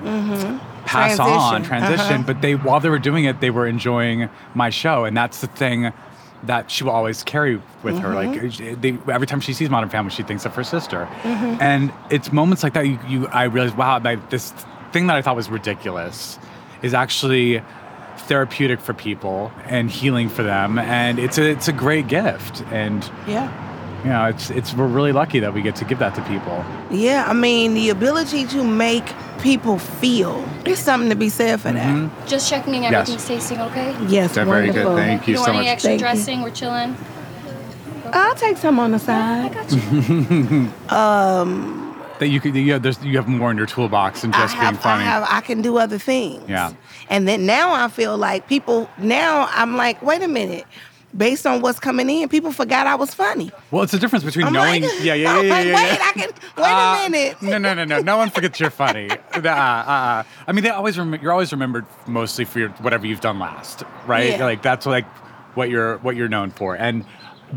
[0.86, 1.64] pass on, Transition.
[1.64, 2.14] transition.
[2.16, 2.24] Uh-huh.
[2.26, 5.48] But they, while they were doing it, they were enjoying my show, and that's the
[5.48, 5.94] thing
[6.44, 8.14] that she will always carry with her.
[8.14, 8.82] Like mm-hmm.
[8.82, 11.62] they, every time she sees Modern Family, she thinks of her sister, mm-hmm.
[11.62, 14.00] and it's moments like that you, you I realize, wow,
[14.30, 14.52] this
[14.92, 16.40] thing that I thought was ridiculous
[16.82, 17.62] is actually
[18.18, 23.04] therapeutic for people and healing for them, and it's a it's a great gift, and
[23.28, 23.71] Yeah.
[24.04, 26.64] You know, it's it's we're really lucky that we get to give that to people.
[26.90, 29.06] Yeah, I mean, the ability to make
[29.42, 32.28] people feel is something to be said for that.
[32.28, 33.96] Just checking everything's tasting okay.
[34.08, 34.86] Yes, They're very good.
[34.86, 34.96] wonderful.
[34.98, 35.74] Thank you You so want any much.
[35.74, 36.06] extra Thank you.
[36.06, 36.42] dressing?
[36.42, 36.96] We're chilling.
[38.14, 39.52] I'll take some on the side.
[39.52, 40.70] I got you.
[40.90, 44.56] um, That you could you have there's, you have more in your toolbox than just
[44.56, 45.04] I have, being funny.
[45.04, 46.44] I have, I can do other things.
[46.50, 46.74] Yeah.
[47.10, 48.90] And then now I feel like people.
[48.98, 50.66] Now I'm like, wait a minute.
[51.16, 53.52] Based on what's coming in, people forgot I was funny.
[53.70, 54.84] Well, it's the difference between I'm knowing.
[54.84, 55.98] like, yeah, yeah, yeah, yeah, like, yeah, wait, yeah.
[56.02, 57.42] I can wait Uh, a minute.
[57.42, 58.00] No, no, no, no.
[58.00, 59.10] No one forgets you're funny.
[59.34, 60.24] Uh, uh, uh.
[60.48, 63.84] I mean, they always rem- you're always remembered mostly for your whatever you've done last,
[64.08, 64.32] right?
[64.32, 64.46] Yeah.
[64.46, 65.06] Like that's like
[65.56, 66.76] what you're what you're known for.
[66.76, 67.06] And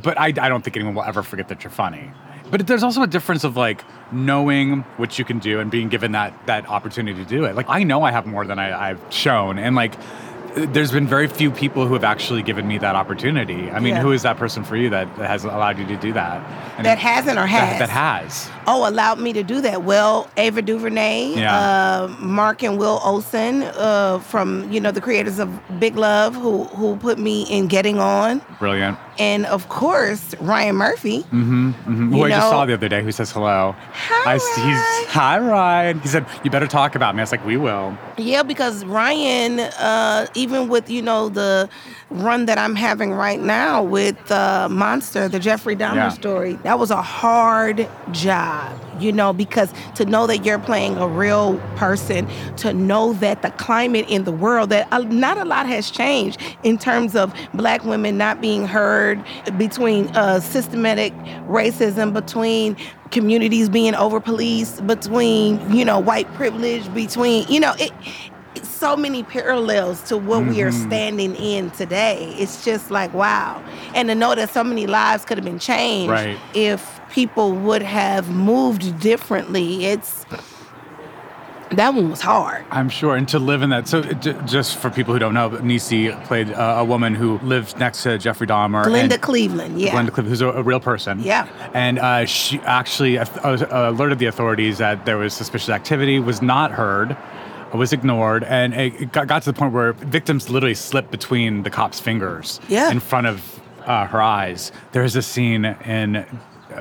[0.02, 2.10] but I, I don't think anyone will ever forget that you're funny.
[2.50, 6.12] But there's also a difference of like knowing what you can do and being given
[6.12, 7.54] that that opportunity to do it.
[7.54, 9.94] Like I know I have more than I, I've shown, and like
[10.56, 13.70] there's been very few people who have actually given me that opportunity.
[13.70, 14.02] I mean, Yeah.
[14.02, 16.40] who is that person for you that has allowed you to do that?
[16.76, 17.78] And That hasn't or that, has?
[17.80, 18.50] that has.
[18.66, 19.82] Oh, allowed me to do that.
[19.82, 21.54] Well, Ava DuVernay, Yeah.
[21.56, 25.48] uh, Mark and Will Olsen, uh, from you know the creators of
[25.80, 28.96] Big Love, who who put me in Getting On, Brilliant.
[29.18, 31.24] And of course Ryan Murphy.
[31.30, 31.74] Who
[32.16, 33.74] You I just saw the other day who says hello.
[33.92, 36.00] Hi, I, he's, hi, Ryan.
[36.00, 37.20] He said, You better talk about me.
[37.20, 37.96] I was like, We will.
[38.16, 41.68] Yeah, because Ryan, uh, even with you know the
[42.10, 46.08] run that I'm having right now with uh, Monster, the Jeffrey Dahmer Yeah.
[46.10, 48.78] story, that was a hard job.
[49.00, 53.50] You know, because to know that you're playing a real person, to know that the
[53.50, 58.16] climate in the world that not a lot has changed in terms of black women
[58.16, 59.03] not being heard,
[59.58, 61.12] between uh, systematic
[61.48, 62.76] racism, between
[63.10, 67.92] communities being over policed, between you know white privilege, between you know it
[68.62, 70.86] so many parallels to what we are Mm-hmm.
[70.88, 72.34] standing in today.
[72.38, 73.62] It's just like wow.
[73.94, 76.38] And to know that so many lives could have been changed Right.
[76.54, 79.86] if people would have moved differently.
[79.86, 80.24] It's
[81.76, 82.64] that one was hard.
[82.70, 83.16] I'm sure.
[83.16, 83.88] And to live in that.
[83.88, 87.78] So, j- just for people who don't know, Niecy played uh, a woman who lived
[87.78, 88.84] next to Jeffrey Dahmer.
[88.84, 89.90] Glenda Cleveland, yeah.
[89.92, 91.20] Glenda Cleveland, who's a, a real person.
[91.20, 91.46] Yeah.
[91.74, 96.42] And uh, she actually uh, uh, alerted the authorities that there was suspicious activity, was
[96.42, 97.16] not heard,
[97.72, 101.70] was ignored, and it got, got to the point where victims literally slipped between the
[101.70, 102.90] cops' fingers Yeah.
[102.90, 104.70] in front of uh, her eyes.
[104.92, 106.24] There is a scene in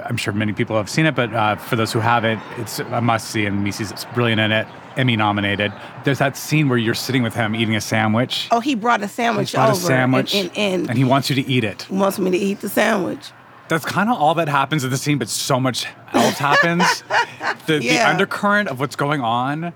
[0.06, 3.00] I'm sure many people have seen it, but uh, for those who haven't, it's a
[3.02, 4.68] must see, and Niecy's brilliant in it.
[4.98, 5.74] Emmy nominated.
[6.04, 8.48] There's that scene where you're sitting with him eating a sandwich.
[8.52, 11.30] Oh, he brought a sandwich He's brought over a sandwich, and, and, and he wants
[11.30, 11.90] you to eat it.
[11.90, 13.32] wants me to eat the sandwich.
[13.70, 17.04] That's kind of all that happens in the scene, but so much else happens.
[17.66, 19.72] The, the undercurrent of what's going on.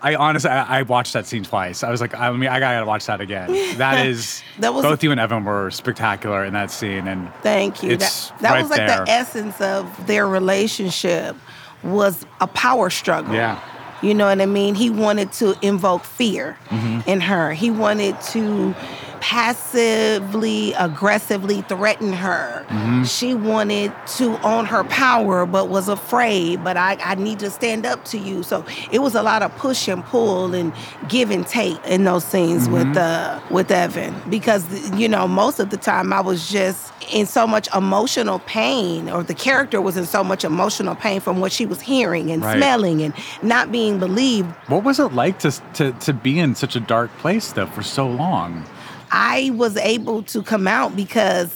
[0.00, 1.82] I honestly, I, I watched that scene twice.
[1.82, 3.50] I was like, I mean, I gotta watch that again.
[3.78, 7.82] That is, That was- both you and Evan were spectacular in that scene, and Thank
[7.82, 7.96] you.
[7.96, 9.04] That that right was like there.
[9.04, 11.34] the essence of their relationship
[11.82, 13.34] was a power struggle.
[13.34, 13.60] Yeah.
[14.02, 14.74] You know what I mean?
[14.74, 17.08] He wanted to invoke fear Mm-hmm.
[17.08, 17.52] in her.
[17.52, 18.74] He wanted to
[19.20, 22.64] passively, aggressively threaten her.
[22.68, 23.04] Mm-hmm.
[23.04, 26.62] She wanted to own her power, but was afraid.
[26.64, 28.42] But I, I need to stand up to you.
[28.42, 30.72] So it was a lot of push and pull and
[31.08, 35.70] give and take in those scenes with uh, with Evan because you know most of
[35.70, 40.04] the time I was just in so much emotional pain, or the character was in
[40.06, 42.56] so much emotional pain from what she was hearing and Right.
[42.56, 44.48] smelling and not being believed.
[44.68, 47.82] what was it like to, to to be in such a dark place though for
[47.82, 48.64] so long?
[49.10, 51.54] I was able to come out because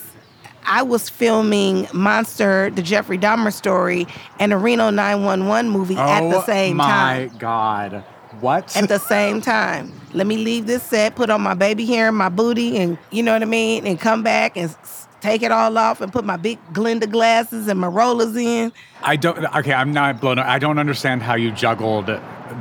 [0.65, 4.07] I was filming Monster, the Jeffrey Dahmer story,
[4.39, 7.31] and a Reno 911 movie at the oh same time.
[7.31, 8.05] Oh my god,
[8.41, 8.77] what?
[8.77, 9.93] At the same time.
[10.13, 13.23] Let me leave this set, put on my baby hair and my booty, and you
[13.23, 14.75] know what I mean, and come back and
[15.21, 18.73] take it all off and put my big Glenda glasses and my rollers in.
[19.03, 19.45] I don't.
[19.57, 20.39] Okay, I'm not blown.
[20.39, 22.09] I don't understand how you juggled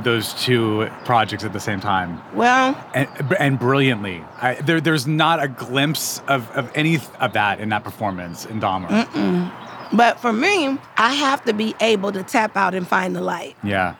[0.02, 2.20] those two projects at the same time.
[2.34, 4.24] Well, and, and brilliantly.
[4.40, 8.60] I, there, there's not a glimpse of, of any of that in that performance in
[8.60, 9.52] Dahmer.
[9.92, 13.56] but for me, I have to be able to tap out and find the light.
[13.62, 13.94] Yeah,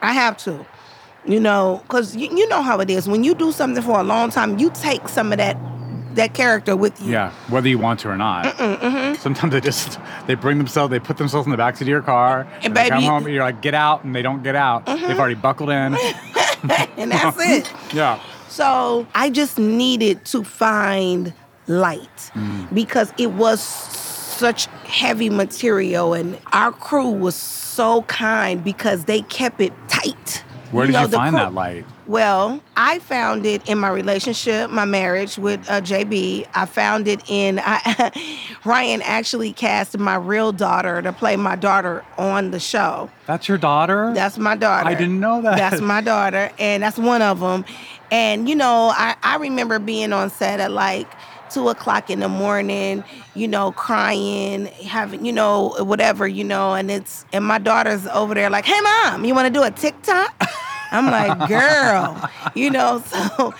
[0.00, 0.66] I have to.
[1.24, 3.08] You know, because you, you know how it is.
[3.08, 5.56] When you do something for a long time, you take some of that
[6.18, 7.12] that character with you.
[7.12, 7.32] yeah.
[7.48, 8.44] Whether you want to or not.
[9.18, 12.46] Sometimes they just they bring themselves, they put themselves in the backseat of your car.
[12.62, 14.86] And they come baby- home, you're like, get out, and they don't get out.
[14.86, 15.94] They've already buckled in.
[16.96, 17.72] and that's it.
[17.94, 18.20] yeah.
[18.48, 21.32] So I just needed to find
[21.66, 22.72] light Mm.
[22.74, 29.60] because it was such heavy material, and our crew was so kind because they kept
[29.60, 30.44] it tight.
[30.72, 31.84] Where did know, you find crew- that light?
[32.08, 36.48] Well, I found it in my relationship, my marriage with uh, JB.
[36.54, 42.02] I found it in I, Ryan actually cast my real daughter to play my daughter
[42.16, 43.10] on the show.
[43.26, 44.12] That's your daughter?
[44.14, 44.88] That's my daughter.
[44.88, 45.58] I didn't know that.
[45.58, 47.66] That's my daughter, and that's one of them.
[48.10, 51.06] And you know, I, I remember being on set at like
[51.50, 56.90] two o'clock in the morning, you know, crying, having, you know, whatever, you know, and
[56.90, 60.42] it's and my daughter's over there like, hey mom, you want to do a TikTok?
[60.90, 63.54] I'm like, girl, you know, so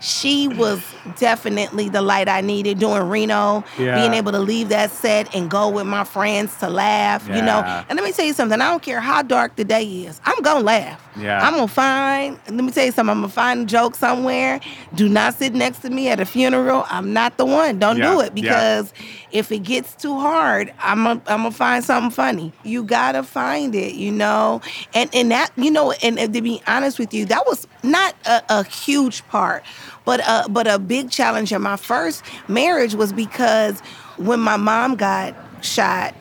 [0.00, 0.82] she was
[1.18, 3.94] definitely the light I needed doing Reno, Yeah.
[3.96, 7.60] being able to leave that set and go with my friends to laugh, you know.
[7.88, 10.40] And let me tell you something, I don't care how dark the day is, I'm
[10.42, 11.00] gonna laugh.
[11.16, 11.46] Yeah.
[11.46, 14.60] I'm gonna find, let me tell you something, I'm gonna find a joke somewhere.
[14.94, 16.86] Do not sit next to me at a funeral.
[16.88, 17.78] I'm not the one.
[17.78, 18.92] Don't Yeah, do it because
[19.30, 22.52] if it gets too hard, I'm gonna I'm gonna find something funny.
[22.62, 24.60] You gotta find it, you know?
[24.94, 28.14] And and that, you know, and, and to be honest with you, that was not
[28.26, 29.64] a, a huge part,
[30.04, 33.80] but uh but a big challenge in my first marriage was because
[34.16, 36.14] when my mom got shot,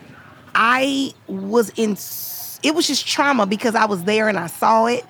[0.55, 1.97] I was in.
[2.63, 5.03] It was just trauma because I was there and I saw it.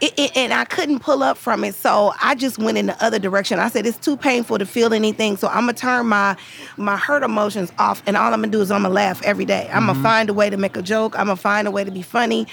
[0.00, 1.74] It- it- and I couldn't pull up from it.
[1.74, 3.58] So I just went in the other direction.
[3.58, 5.36] I said it's too painful to feel anything.
[5.36, 6.36] So I'm gonna turn my
[6.76, 9.68] my hurt emotions off, and all I'm gonna do is I'm gonna laugh every day.
[9.72, 11.18] I'm gonna find a way to make a joke.
[11.18, 12.46] I'm gonna find a way to be funny.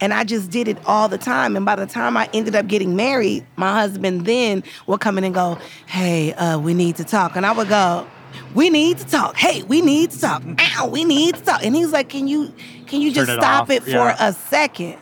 [0.00, 1.56] And I just did it all the time.
[1.56, 5.24] And by the time I ended up getting married, my husband then would come in
[5.24, 8.06] and go, "Hey, uh, we need to talk," and I would go
[8.54, 9.36] we need to talk.
[9.36, 10.42] Hey, we need to talk.
[10.78, 11.64] Ow, we need to talk.
[11.64, 12.52] And he's like, can you
[12.86, 13.70] can you Turn just it stop off.
[13.70, 14.16] it for Yeah.
[14.28, 14.96] a second?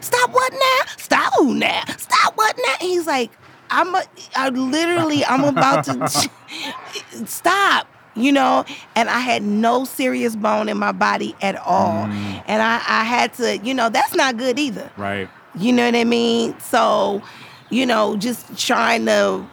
[0.00, 0.92] Stop what now?
[0.96, 1.82] Stop who now?
[1.98, 2.74] Stop what now?
[2.80, 3.30] And he's like,
[3.70, 4.02] I'm a,
[4.34, 6.08] I literally I'm about to
[7.26, 7.86] stop.
[8.18, 8.64] You know,
[8.96, 12.06] and I had no serious bone in my body at all.
[12.06, 12.42] Mm.
[12.46, 14.90] And I, I had to, you know, that's not good either.
[14.96, 15.28] Right.
[15.54, 16.58] You know what I mean?
[16.60, 17.22] So,
[17.70, 19.44] you know, just trying to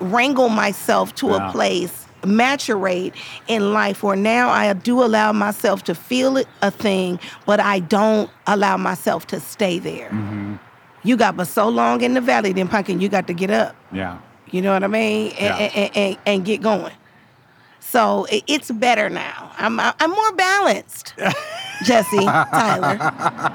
[0.00, 1.48] wrangle myself to Yeah.
[1.48, 3.14] a place, maturate
[3.48, 7.80] in life where now I do allow myself to feel it a thing, but I
[7.80, 10.08] don't allow myself to stay there.
[10.08, 10.54] Mm-hmm.
[11.04, 13.74] You got but so long in the valley, then pumpkin, you got to get up.
[13.92, 14.18] Yeah.
[14.50, 15.32] You know what I mean?
[15.32, 15.56] And, Yeah.
[15.56, 16.92] and, and, and get going.
[17.92, 19.52] So it, it's better now.
[19.58, 21.12] I'm I'm more balanced,
[21.84, 22.96] Jesse Tyler.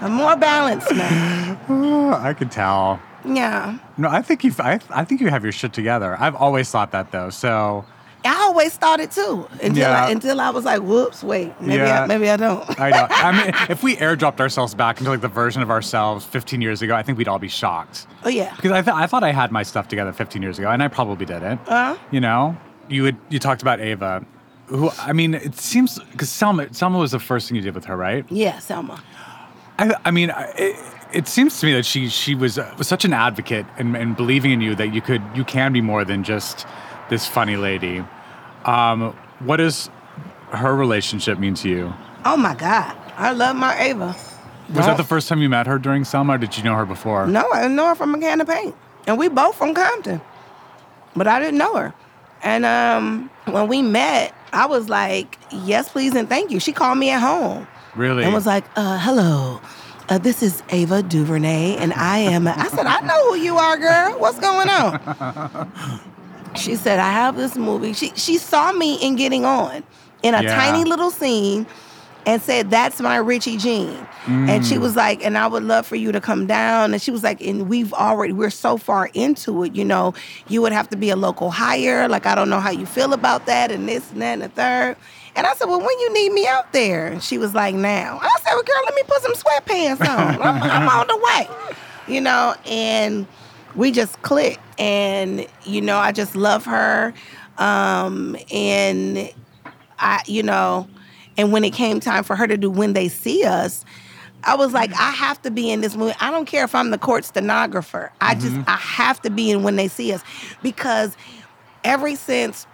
[0.02, 1.60] I'm more balanced now.
[1.68, 3.00] Oh, I could tell.
[3.26, 3.80] Yeah.
[3.98, 4.54] No, I think you.
[4.60, 6.16] I, I think you have your shit together.
[6.20, 7.32] I've always thought that though.
[7.32, 7.84] So
[8.24, 10.06] I always thought it too until Yeah.
[10.06, 12.04] I, until I was like, whoops, wait, maybe Yeah.
[12.04, 12.80] I, maybe I don't.
[12.80, 13.08] I know.
[13.10, 16.84] I mean, if we airdropped ourselves back into like the version of ourselves 15 years
[16.84, 18.06] ago, I think we'd all be shocked.
[18.24, 18.56] oh yeah.
[18.56, 20.90] Because I, th- I thought I had my stuff together 15 years ago, and I
[20.90, 21.60] probably didn't.
[21.68, 21.98] Uh-huh.
[22.12, 22.56] You know,
[22.90, 24.26] you would you talked about Ava,
[24.68, 27.86] who I mean, it seems because Selma Selma was the first thing you did with
[27.86, 28.26] her, right?
[28.30, 29.02] Yeah, Selma.
[29.80, 30.76] I, I mean, it,
[31.14, 34.16] it seems to me that she she was, uh, was such an advocate and, and
[34.18, 36.66] believing in you that you could you can be more than just
[37.10, 38.04] this funny lady.
[38.66, 39.90] Um, what does
[40.50, 41.94] her relationship mean to you?
[42.26, 42.96] Oh my God.
[43.18, 44.16] I love my Ava.
[44.74, 46.86] Was that the first time you met her during Selma, or did you know her
[46.86, 47.26] before?
[47.26, 48.76] No, I know her from a can of paint.
[49.08, 50.20] And we both from Compton.
[51.16, 51.94] But I didn't know her.
[52.44, 56.60] And um, when we met, I was like, yes, please, and thank you.
[56.60, 58.24] She called me at home Really?
[58.24, 59.60] and was like, uh, hello.
[60.10, 62.48] Uh, this is Ava DuVernay, and I am.
[62.48, 64.20] I said, I know who you are, girl.
[64.20, 65.72] What's going on?
[66.56, 67.92] she said, I have this movie.
[67.92, 69.84] She she saw me in Getting On
[70.24, 70.56] in a Yeah.
[70.56, 71.68] tiny little scene
[72.28, 74.06] and said, That's my Richie Jean.
[74.28, 76.92] And she was like, And I would love for you to come down.
[76.92, 80.14] And she was like, And we've already, we're so far into it, you know,
[80.50, 82.10] you would have to be a local hire.
[82.10, 84.50] Like, I don't know how you feel about that, and this and that and the
[84.50, 84.98] third.
[85.38, 87.08] And I said, Well, when you need me out there?
[87.08, 88.20] And she was like, Now.
[88.22, 90.42] I said, Well, girl, let me put some sweatpants on.
[90.42, 91.48] I'm, I'm on the way.
[92.14, 93.26] You know, and
[93.74, 94.60] we just clicked.
[94.78, 97.14] And, you know, I just love her.
[97.58, 99.32] Um, and
[100.00, 100.88] I, you know,
[101.38, 103.86] and when it came time for her to do When They See Us,
[104.44, 105.02] I was like, mm-hmm.
[105.02, 106.16] I have to be in this movie.
[106.20, 108.12] I don't care if I'm the court stenographer.
[108.22, 108.70] I just, mm-hmm.
[108.70, 110.24] I have to be in When They See Us
[110.62, 111.16] because
[111.84, 112.66] ever since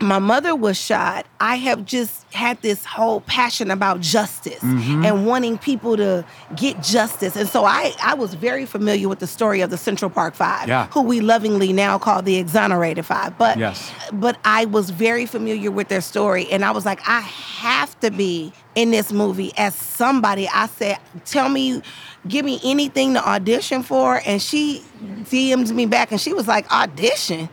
[0.00, 5.04] my mother was shot, I have just had this whole passion about justice mm-hmm.
[5.04, 6.24] and wanting people to
[6.56, 7.36] get justice.
[7.36, 10.68] And so I, I was very familiar with the story of the Central Park Five,
[10.68, 10.86] Yeah.
[10.88, 13.36] who we lovingly now call the Exonerated Five.
[13.38, 13.90] But Yes.
[14.12, 18.10] but I was very familiar with their story, and I was like, I have to
[18.10, 20.48] be in this movie as somebody.
[20.48, 21.82] I said, tell me,
[22.28, 24.84] give me anything to audition for, and she
[25.24, 27.48] DM'd me back, and she was like, audition.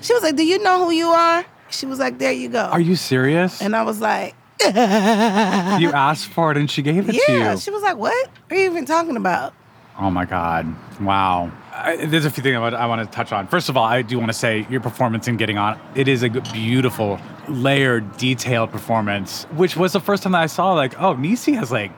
[0.00, 1.44] She was like, do you know who you are?
[1.70, 2.60] She was like, there you go.
[2.60, 3.60] Are you serious?
[3.60, 7.38] And I was like, you asked for it and she gave it to you.
[7.38, 7.56] yeah.
[7.56, 9.54] She was like, what are you even talking about?
[9.98, 10.66] Oh my God.
[11.00, 11.50] Wow.
[11.72, 13.46] I, there's a few things I want, I want to touch on.
[13.48, 16.22] First of all, I do want to say your performance in Getting On, it is
[16.22, 21.14] a beautiful, layered, detailed performance, which was the first time that I saw, like, oh,
[21.14, 21.92] Niecy has, like,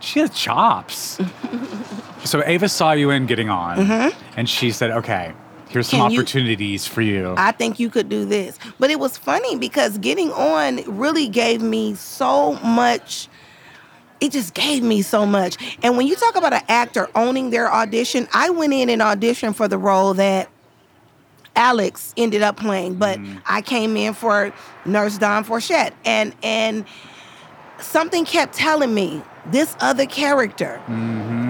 [0.00, 1.18] she has chops.
[2.24, 4.22] so Ava saw you in Getting On, mm-hmm.
[4.36, 5.34] and she said, okay,
[5.68, 6.10] here's some Mm-hmm.
[6.12, 7.34] You- opportunities for you.
[7.36, 8.58] I think you could do this.
[8.78, 13.28] But it was funny because getting on really gave me so much.
[14.20, 15.56] It just gave me so much.
[15.82, 19.54] And when you talk about an actor owning their audition, I went in and auditioned
[19.54, 20.48] for the role that
[21.54, 24.52] Alex ended up playing, but I came in for
[24.84, 25.92] Nurse Dawn Forchette.
[26.04, 26.84] And and
[27.80, 30.80] something kept telling me this other character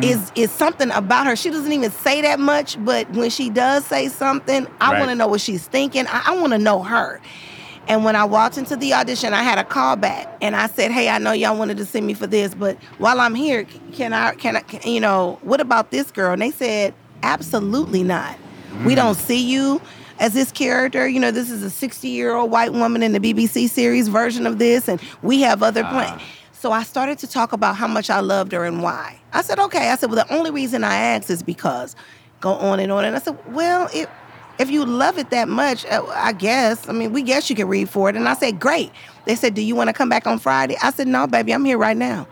[0.00, 0.12] Mm-hmm.
[0.12, 1.36] is is something about her.
[1.36, 4.98] She doesn't even say that much, but when she does say something, I Right.
[4.98, 6.06] want to know what she's thinking.
[6.06, 7.20] I, I want to know her.
[7.88, 10.92] And when I walked into the audition, I had a call back, and I said,
[10.92, 14.12] "Hey, I know y'all wanted to see me for this, but while I'm here, can
[14.12, 14.34] I?
[14.34, 14.60] Can I?
[14.60, 18.36] Can, you know, what about this girl?" And they said, "Absolutely not.
[18.84, 18.96] We mm.
[18.96, 19.80] don't see you."
[20.20, 23.20] As this character, you know, this is a 60 year old white woman in the
[23.20, 25.90] BBC series version of this, and we have other ah.
[25.90, 26.22] plans.
[26.52, 29.17] So I started to talk about how much I loved her and why.
[29.32, 29.90] I said, okay.
[29.90, 31.94] I said, well, the only reason I asked is because
[32.40, 33.04] go on and on.
[33.04, 34.08] And I said, well, if
[34.58, 36.88] if you love it that much, uh, I guess.
[36.88, 38.16] I mean, we guess you can read for it.
[38.16, 38.90] And I said, great.
[39.24, 40.76] They said, do you want to come back on Friday?
[40.82, 42.26] I said, no, baby, I'm here right now.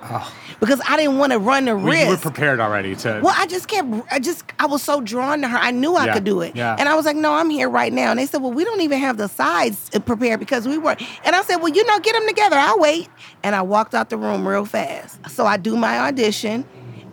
[0.59, 2.04] Because I didn't want to run the We- risk.
[2.06, 3.20] you were prepared already to.
[3.22, 5.56] Well, I just kept, I just, I was so drawn to her.
[5.56, 6.56] I knew I Yeah, could do it.
[6.56, 6.74] yeah.
[6.76, 8.11] And I was like, no, I'm here right now.
[8.11, 11.02] And they said, well, we don't even have the sides uh, prepared because we weren't.
[11.24, 12.56] And I said, well, you know, get them together.
[12.56, 13.09] I'll wait.
[13.44, 15.30] And I walked out the room real fast.
[15.30, 16.64] So I do my audition.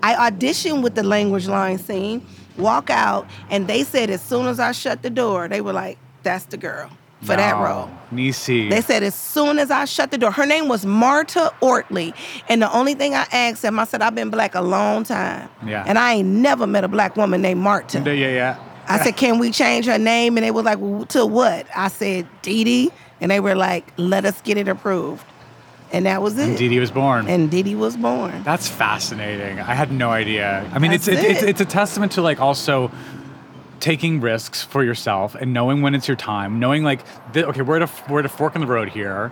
[0.04, 2.26] I auditioned with the language line scene,
[2.58, 5.98] walk out, and they said as soon as I shut the door, they were like,
[6.24, 6.90] that's the girl
[7.22, 7.90] for that role.
[8.12, 8.70] Niecy.
[8.70, 12.14] They said as soon as I shut the door, her name was Marta Ortley.
[12.50, 15.50] And the only thing I asked them, I said, I've been black a long time.
[15.66, 15.86] Yeah.
[15.88, 18.00] And I ain't never met a black woman named Marta.
[18.00, 18.60] yeah, yeah, yeah.
[18.86, 20.38] I said, can we change her name?
[20.38, 21.66] And they were like, well, to what?
[21.74, 22.92] I said, Dee Dee.
[23.22, 25.24] And they were like, let us get it approved.
[25.94, 26.50] And that was it.
[26.50, 27.28] And Didi was born.
[27.28, 28.42] And Dee was born.
[28.44, 29.60] That's fascinating.
[29.60, 30.70] I had no idea.
[30.74, 32.92] I mean, it's it, it's it's a testament to like also
[33.80, 36.60] taking risks for yourself and knowing when it's your time.
[36.60, 37.02] Knowing like,
[37.34, 39.32] th- okay, we're at a we're at a fork in the road here.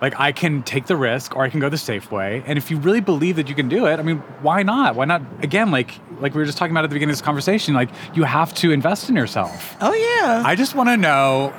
[0.00, 2.42] Like I can take the risk or I can go the safe way.
[2.46, 4.94] And if you really believe that you can do it, I mean, why not?
[4.94, 5.20] Why not?
[5.42, 7.90] Again, like like we were just talking about at the beginning of this conversation, like
[8.14, 9.76] you have to invest in yourself.
[9.82, 10.42] Oh, yeah.
[10.46, 11.52] I just want to know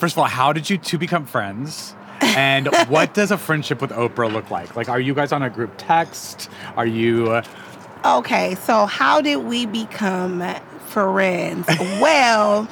[0.00, 1.94] First of all, how did you two become friends?
[2.22, 4.76] And what does a friendship with Oprah look like?
[4.76, 6.48] Like, are you guys on a group text?
[6.76, 7.30] Are you?
[7.32, 7.42] Uh,
[8.02, 10.42] Okay, so how did we become
[10.86, 11.66] friends?
[12.00, 12.64] well,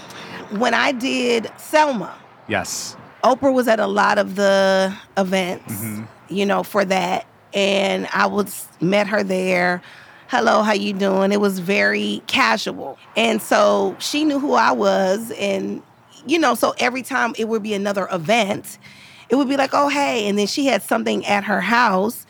[0.52, 2.16] when I did Selma,
[2.48, 2.96] yes.
[3.22, 6.04] Oprah was at a lot of the events, Mm-hmm.
[6.34, 9.82] you know, for that, and I was met her there.
[10.28, 11.30] Hello, how you doing?
[11.30, 15.82] It was very casual, and so she knew who I was, and
[16.26, 18.78] you know, so every time it would be another event,
[19.30, 22.26] it would be like, oh hey, and then she had something at her house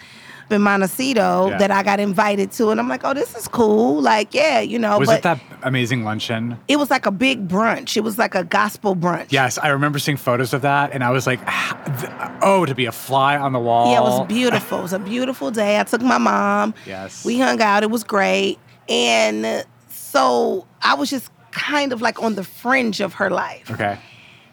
[0.50, 1.58] in Montecito Yeah.
[1.58, 4.78] that I got invited to, and I'm like, oh, this is cool, like yeah, you
[4.78, 6.58] know, Was it that amazing luncheon?
[6.68, 7.96] it was like a big brunch.
[7.98, 9.26] It was like a gospel brunch.
[9.30, 12.86] Yes, I remember seeing photos of that, and I was like, "Ah, "Oh, to be
[12.86, 14.78] a fly on the wall." Yeah, it was beautiful.
[14.78, 15.78] It was a beautiful day.
[15.78, 16.72] I took my mom.
[16.86, 17.24] Yes.
[17.26, 17.82] We hung out.
[17.82, 18.58] It was great.
[18.88, 23.70] And so I was just kind of like on the fringe of her life.
[23.70, 23.98] Okay.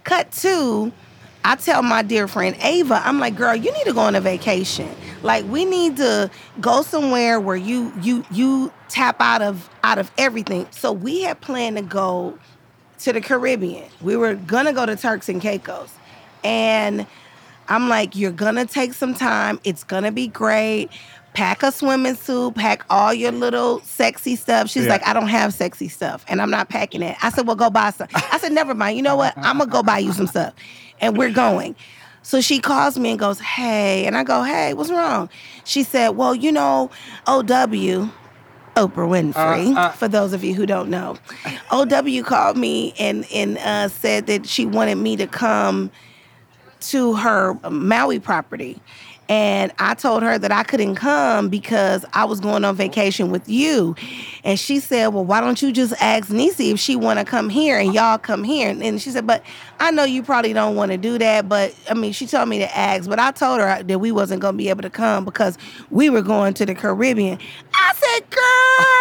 [0.04, 0.92] Cut to,
[1.46, 4.22] I tell my dear friend Ava, I'm like, girl, you need to go on a
[4.22, 4.90] vacation.
[5.22, 6.30] Like we need to
[6.60, 10.68] go somewhere where you you you tap out of out of everything.
[10.72, 12.38] So we had planned to go
[13.00, 13.86] to the Caribbean.
[14.02, 15.92] We were gonna go to Turks and Caicos.
[16.44, 17.06] And
[17.68, 19.60] I'm like, you're gonna take some time.
[19.64, 20.90] It's gonna be great.
[21.34, 24.70] Pack a swimming suit, pack all your little sexy stuff.
[24.70, 24.92] She's Yeah.
[24.92, 27.18] like, I don't have sexy stuff, and I'm not packing it.
[27.22, 28.08] I said, Well, go buy some.
[28.16, 28.96] I said, Never mind.
[28.98, 29.34] You know what?
[29.38, 30.54] I'm gonna go buy you some stuff.
[31.02, 31.76] And we're going.
[32.24, 34.06] So she calls me and goes, Hey.
[34.06, 35.30] And I go, Hey, what's wrong?
[35.64, 36.90] She said, Well, you know,
[37.28, 38.12] OW, Oprah
[38.76, 39.34] Winfrey,
[39.96, 41.18] for those of you who don't know.
[41.72, 45.92] OW called me and, and uh, said that she wanted me to come
[46.82, 48.80] to her Maui property.
[49.28, 53.50] And I told her that I couldn't come because I was going on vacation with
[53.50, 53.96] you.
[54.44, 57.78] And she said, Well, why don't you just ask Niecy if she wanna come here
[57.78, 58.70] and y'all come here?
[58.70, 59.44] And she said, But
[59.80, 61.50] I know you probably don't want to do that.
[61.50, 64.42] But I mean, she told me to ask, but I told her that we wasn't
[64.42, 65.58] gonna be able to come because
[65.90, 67.40] we were going to the Caribbean.
[67.74, 68.95] I said, Girl,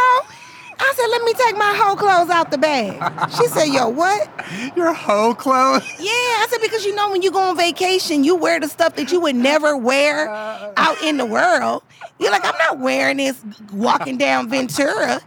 [0.94, 3.32] I said, let me take my whole clothes out the bag.
[3.32, 4.30] She said, Yo, what?
[4.76, 5.82] Your hoe clothes.
[5.98, 8.94] Yeah, I said because you know when you go on vacation, you wear the stuff
[8.94, 10.72] that you would never wear uh.
[10.76, 11.82] out in the world.
[12.20, 13.42] You're like, I'm not wearing this
[13.72, 15.20] walking down Ventura.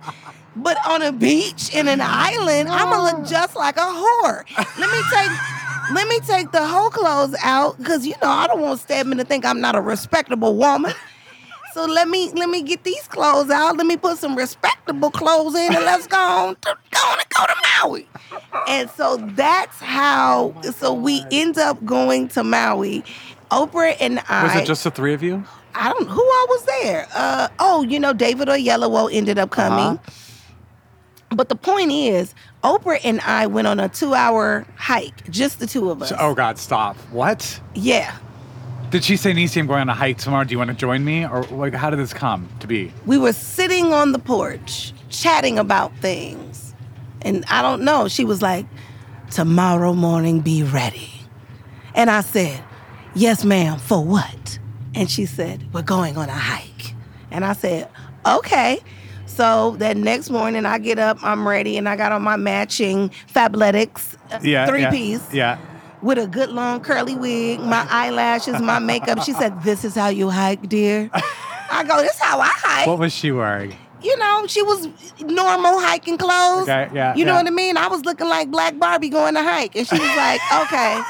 [0.55, 3.19] But on a beach in an island, I'm gonna oh.
[3.19, 4.45] look just like a whore.
[4.79, 5.31] Let me take
[5.93, 9.25] let me take the whole clothes out because you know I don't want Stedman to
[9.25, 10.93] think I'm not a respectable woman.
[11.77, 13.77] So let me let me get these clothes out.
[13.77, 17.29] Let me put some respectable clothes in and let's go on to go on and
[17.29, 17.53] go to
[17.83, 18.09] Maui.
[18.67, 23.03] And so that's how so we end up going to Maui.
[23.51, 25.43] Oprah and I Was it just the three of you?
[25.75, 27.07] I don't who all was there.
[27.13, 29.99] Uh oh, you know, David Oyelowo ended up coming.
[29.99, 31.35] Uh-huh.
[31.35, 35.67] But the point is, Oprah and I went on a two hour hike, just the
[35.67, 36.11] two of us.
[36.17, 36.95] Oh God, stop.
[37.11, 37.61] What?
[37.75, 38.17] Yeah.
[38.89, 40.45] Did she say, Niecy, I'm going on a hike tomorrow.
[40.45, 41.25] Do you want to join me?
[41.25, 42.93] Or like, how did this come to be?
[43.05, 46.73] we were sitting on the porch chatting about things.
[47.21, 48.65] And I don't know, she was like,
[49.29, 51.11] Tomorrow morning, be ready.
[51.93, 52.63] And I said,
[53.13, 54.57] Yes, ma'am, for what?
[54.95, 56.93] And she said, We're going on a hike.
[57.29, 57.89] And I said,
[58.25, 58.79] Okay.
[59.25, 63.09] So that next morning, I get up, I'm ready, and I got on my matching
[63.33, 64.65] Fabletics uh, Yeah.
[64.65, 65.57] three yeah, piece Yeah.
[66.01, 69.23] With a good long curly wig, my eyelashes, my makeup.
[69.23, 71.09] She said, This is how you hike, dear.
[71.69, 73.75] I go, This is how I hike What was she wearing?
[73.99, 74.87] you know, she was
[75.21, 76.69] normal hiking clothes.
[76.69, 77.37] Okay, yeah, You know yeah.
[77.39, 77.77] what I mean?
[77.77, 79.75] I was looking like Black Barbie going to hike.
[79.75, 81.01] And she was like, okay.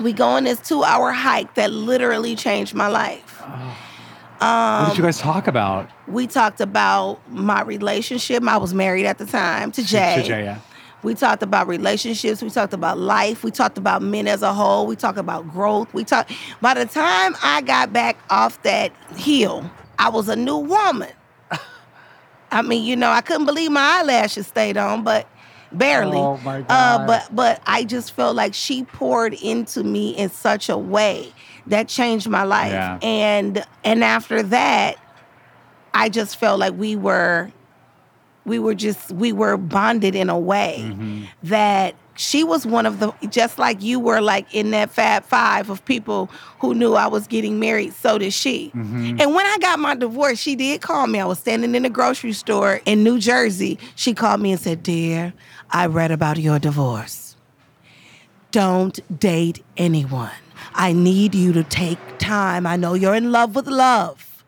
[0.00, 3.40] We go on this two hour hike that literally changed my life.
[3.40, 5.88] what Um, did you guys talk about?
[6.08, 8.42] We talked about my relationship.
[8.42, 10.16] I was married at the time to Jay.
[10.16, 10.58] To Jay, yeah.
[11.02, 12.42] We talked about relationships.
[12.42, 13.42] We talked about life.
[13.42, 14.86] We talked about men as a whole.
[14.86, 15.92] We talked about growth.
[15.92, 16.32] We talked.
[16.60, 21.10] By the time I got back off that hill, I was a new woman.
[22.50, 25.26] I mean, you know, I couldn't believe my eyelashes stayed on, but
[25.72, 26.18] barely.
[26.18, 27.06] Oh, my Uh, God.
[27.06, 31.32] but but I just felt like she poured into me in such a way
[31.68, 32.72] that changed my life.
[32.72, 32.98] Yeah.
[33.02, 34.96] And and after that,
[35.94, 37.50] I just felt like we were
[38.44, 41.24] we were just we were bonded in a way Mm-hmm.
[41.44, 45.70] that she was one of the just like you were like in that fab five
[45.70, 46.26] of people
[46.58, 48.70] who knew I was getting married so did she.
[48.74, 49.20] Mm-hmm.
[49.20, 51.20] and when I got my divorce she did call me.
[51.20, 53.78] I was standing in a grocery store in New Jersey.
[53.94, 55.32] She called me and said dear
[55.70, 57.36] I read about your divorce.
[58.50, 60.30] Don't date anyone.
[60.74, 62.66] I need you to take time.
[62.66, 64.44] I know you're in love with love.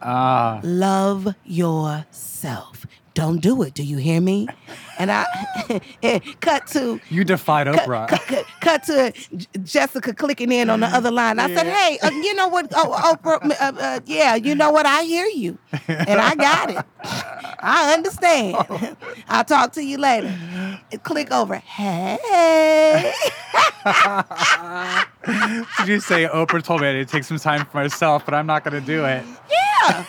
[0.00, 2.86] Ah, love yourself.
[3.14, 3.74] Don't do it.
[3.74, 4.48] Do you hear me?
[4.98, 5.24] And I
[6.40, 8.08] cut to You defied Oprah.
[8.08, 9.12] cut, cut, cut to
[9.62, 11.38] Jessica clicking in on the other line.
[11.38, 12.72] I said, "Hey, uh, you know what?
[12.74, 14.84] Oh, Oprah, uh, uh, yeah, you know what?
[14.86, 15.58] I hear you,
[15.88, 16.84] and I got it.
[17.60, 18.56] I understand.
[19.28, 20.32] I'll talk to you later.
[21.02, 21.56] Click over.
[21.56, 23.12] Hey,
[25.78, 28.34] Did you say Oprah told me I need to take some time for myself, but
[28.34, 29.24] I'm not going to do it?
[29.50, 30.04] yeah.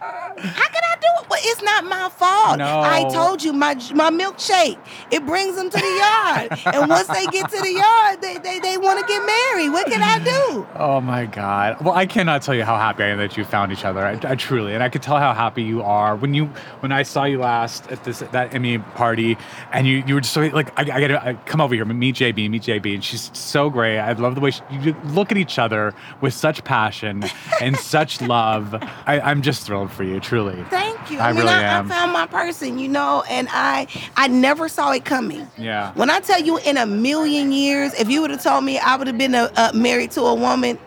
[0.00, 1.30] How can I do it?
[1.30, 2.58] Well, it's not my fault.
[2.58, 2.80] No.
[2.80, 4.78] I told you my my milkshake.
[5.10, 8.58] It brings them to the yard, and once they get to the yard, they they,
[8.60, 9.70] they want to get married.
[9.70, 10.66] What can I do?
[10.76, 11.80] Oh my God.
[11.84, 14.04] Well, I cannot tell you how happy I am that you found each other.
[14.04, 16.46] I, I truly, and I could tell how happy you are when you
[16.80, 19.36] when I saw you last at this that Emmy party,
[19.72, 22.16] and you you were just so like I, I gotta I, come over here, meet
[22.16, 23.98] JB, meet JB, and she's so great.
[23.98, 27.24] I love the way she, you look at each other with such passion
[27.60, 28.74] and such love.
[29.06, 30.62] I, I'm just thrilled for you, truly.
[30.70, 31.18] Thank you.
[31.18, 31.86] I really I, am.
[31.86, 35.48] I found my person, you know, and I I never saw it coming.
[35.58, 35.92] Yeah.
[35.94, 38.96] When I tell you, in a million years, if you would have told me I
[38.96, 40.78] would have been a, uh married to a woman,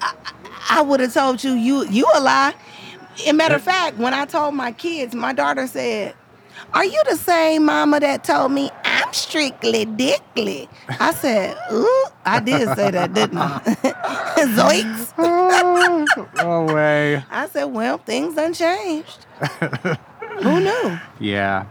[0.00, 0.14] I,
[0.70, 2.54] I would have told you you you a lie.
[3.26, 6.14] And matter of fact, when I told my kids, my daughter said,
[6.72, 8.70] "Are you the same mama that told me
[9.08, 10.68] I'm strictly dickly?"
[11.00, 13.58] I said, "Ooh, I did say that, didn't I?"
[14.56, 15.14] Zoinks.
[16.36, 17.22] No way.
[17.30, 19.26] I said, "Well, things unchanged.
[20.42, 20.98] Who knew?
[21.20, 21.66] Yeah.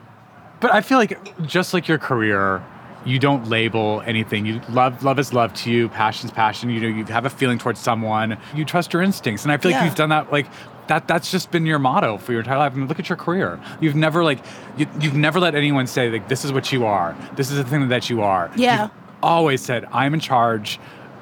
[0.59, 1.17] But I feel like
[1.47, 2.63] just like your career,
[3.05, 4.45] you don't label anything.
[4.45, 6.69] You love love is love to you, passion's passion.
[6.69, 8.37] You know, you have a feeling towards someone.
[8.55, 9.43] You trust your instincts.
[9.43, 9.85] And I feel like Yeah.
[9.85, 10.47] you've done that like
[10.87, 12.73] that that's just been your motto for your entire life.
[12.73, 13.59] I mean, look at your career.
[13.79, 14.39] You've never like
[14.77, 17.15] you, you've never let anyone say like this is what you are.
[17.35, 18.51] This is the thing that you are.
[18.55, 18.83] Yeah.
[18.83, 20.79] You've always said, I'm in charge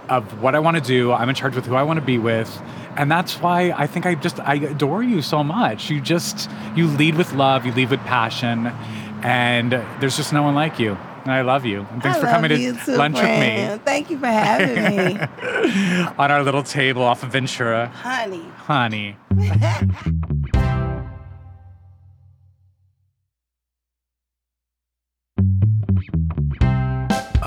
[0.09, 1.11] of what I want to do.
[1.11, 2.61] I'm in charge with who I want to be with.
[2.97, 5.89] And that's why I think I just I adore you so much.
[5.89, 8.68] You just you lead with love, you lead with passion,
[9.22, 10.97] and there's just no one like you.
[11.26, 11.88] I love you.
[11.91, 13.71] And thanks I for coming to too, lunch friend.
[13.71, 13.84] With me.
[13.86, 15.19] Thank you for having me
[16.17, 17.88] on our little table off of Ventura.
[17.88, 18.45] honey.
[18.57, 19.17] Honey.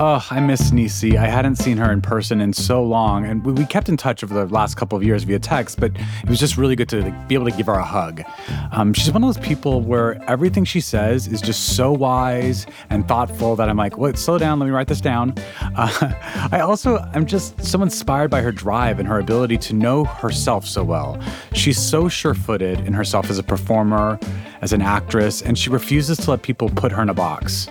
[0.00, 1.16] Oh, I miss Niecy.
[1.16, 4.32] I hadn't seen her in person in so long, and we, kept in touch over
[4.32, 5.80] the last couple of years via text.
[5.80, 5.90] But
[6.22, 8.22] it was just really good to be able to give her a hug.
[8.70, 13.08] Um, she's one of those people where everything she says is just so wise and
[13.08, 14.60] thoughtful that I'm like, wait, slow down.
[14.60, 15.34] Let me write this down.
[15.78, 16.12] Uh,
[16.50, 20.66] I also I'm just so inspired by her drive and her ability to know herself
[20.66, 21.20] so well.
[21.52, 24.18] She's so sure-footed in herself as a performer,
[24.60, 27.68] as an actress, and she refuses to let people put her in a box.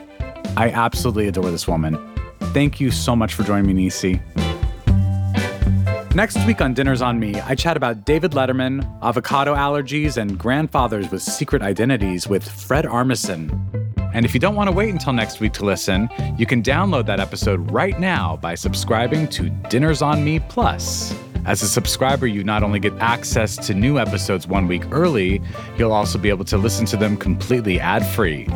[0.55, 2.16] I absolutely adore this woman.
[2.57, 4.19] Thank you so much for joining me, Niecy.
[6.15, 11.11] Next week on Dinners on Me, I chat about David Letterman, avocado allergies, and grandfathers
[11.11, 13.51] with secret identities with Fred Armisen.
[14.11, 17.05] And if you don't want to wait until next week to listen, you can download
[17.05, 21.15] that episode right now by subscribing to Dinners on Me Plus.
[21.45, 25.43] As a subscriber, you not only get access to new episodes one week early,
[25.77, 28.47] you'll also be able to listen to them completely ad free.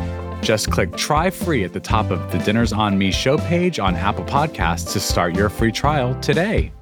[0.42, 3.94] Just click try free at the top of the Dinners on Me show page on
[3.94, 6.72] Apple Podcasts to start your free trial today.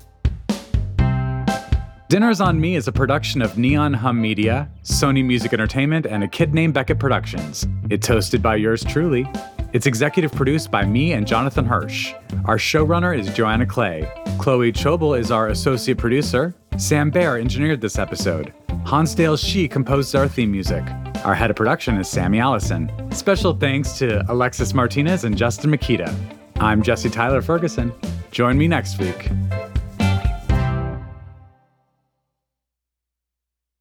[2.08, 6.28] Dinners on Me is a production of Neon Hum Media, Sony Music Entertainment, and a
[6.28, 7.68] kid named Beckett Productions.
[7.90, 9.28] It's hosted by yours truly.
[9.74, 12.14] It's executive produced by me and Jonathan Hirsch.
[12.46, 14.10] Our showrunner is Joanna Clay.
[14.38, 16.54] Chloe Chobel is our associate producer.
[16.78, 18.54] Sam Baer engineered this episode.
[18.86, 20.82] Hansdale Hsu composed our theme music.
[21.24, 22.90] Our head of production is Sammy Allison.
[23.12, 26.14] Special thanks to Alexis Martinez and Justin Makita.
[26.56, 27.92] I'm Jesse Tyler Ferguson.
[28.30, 29.28] Join me next week.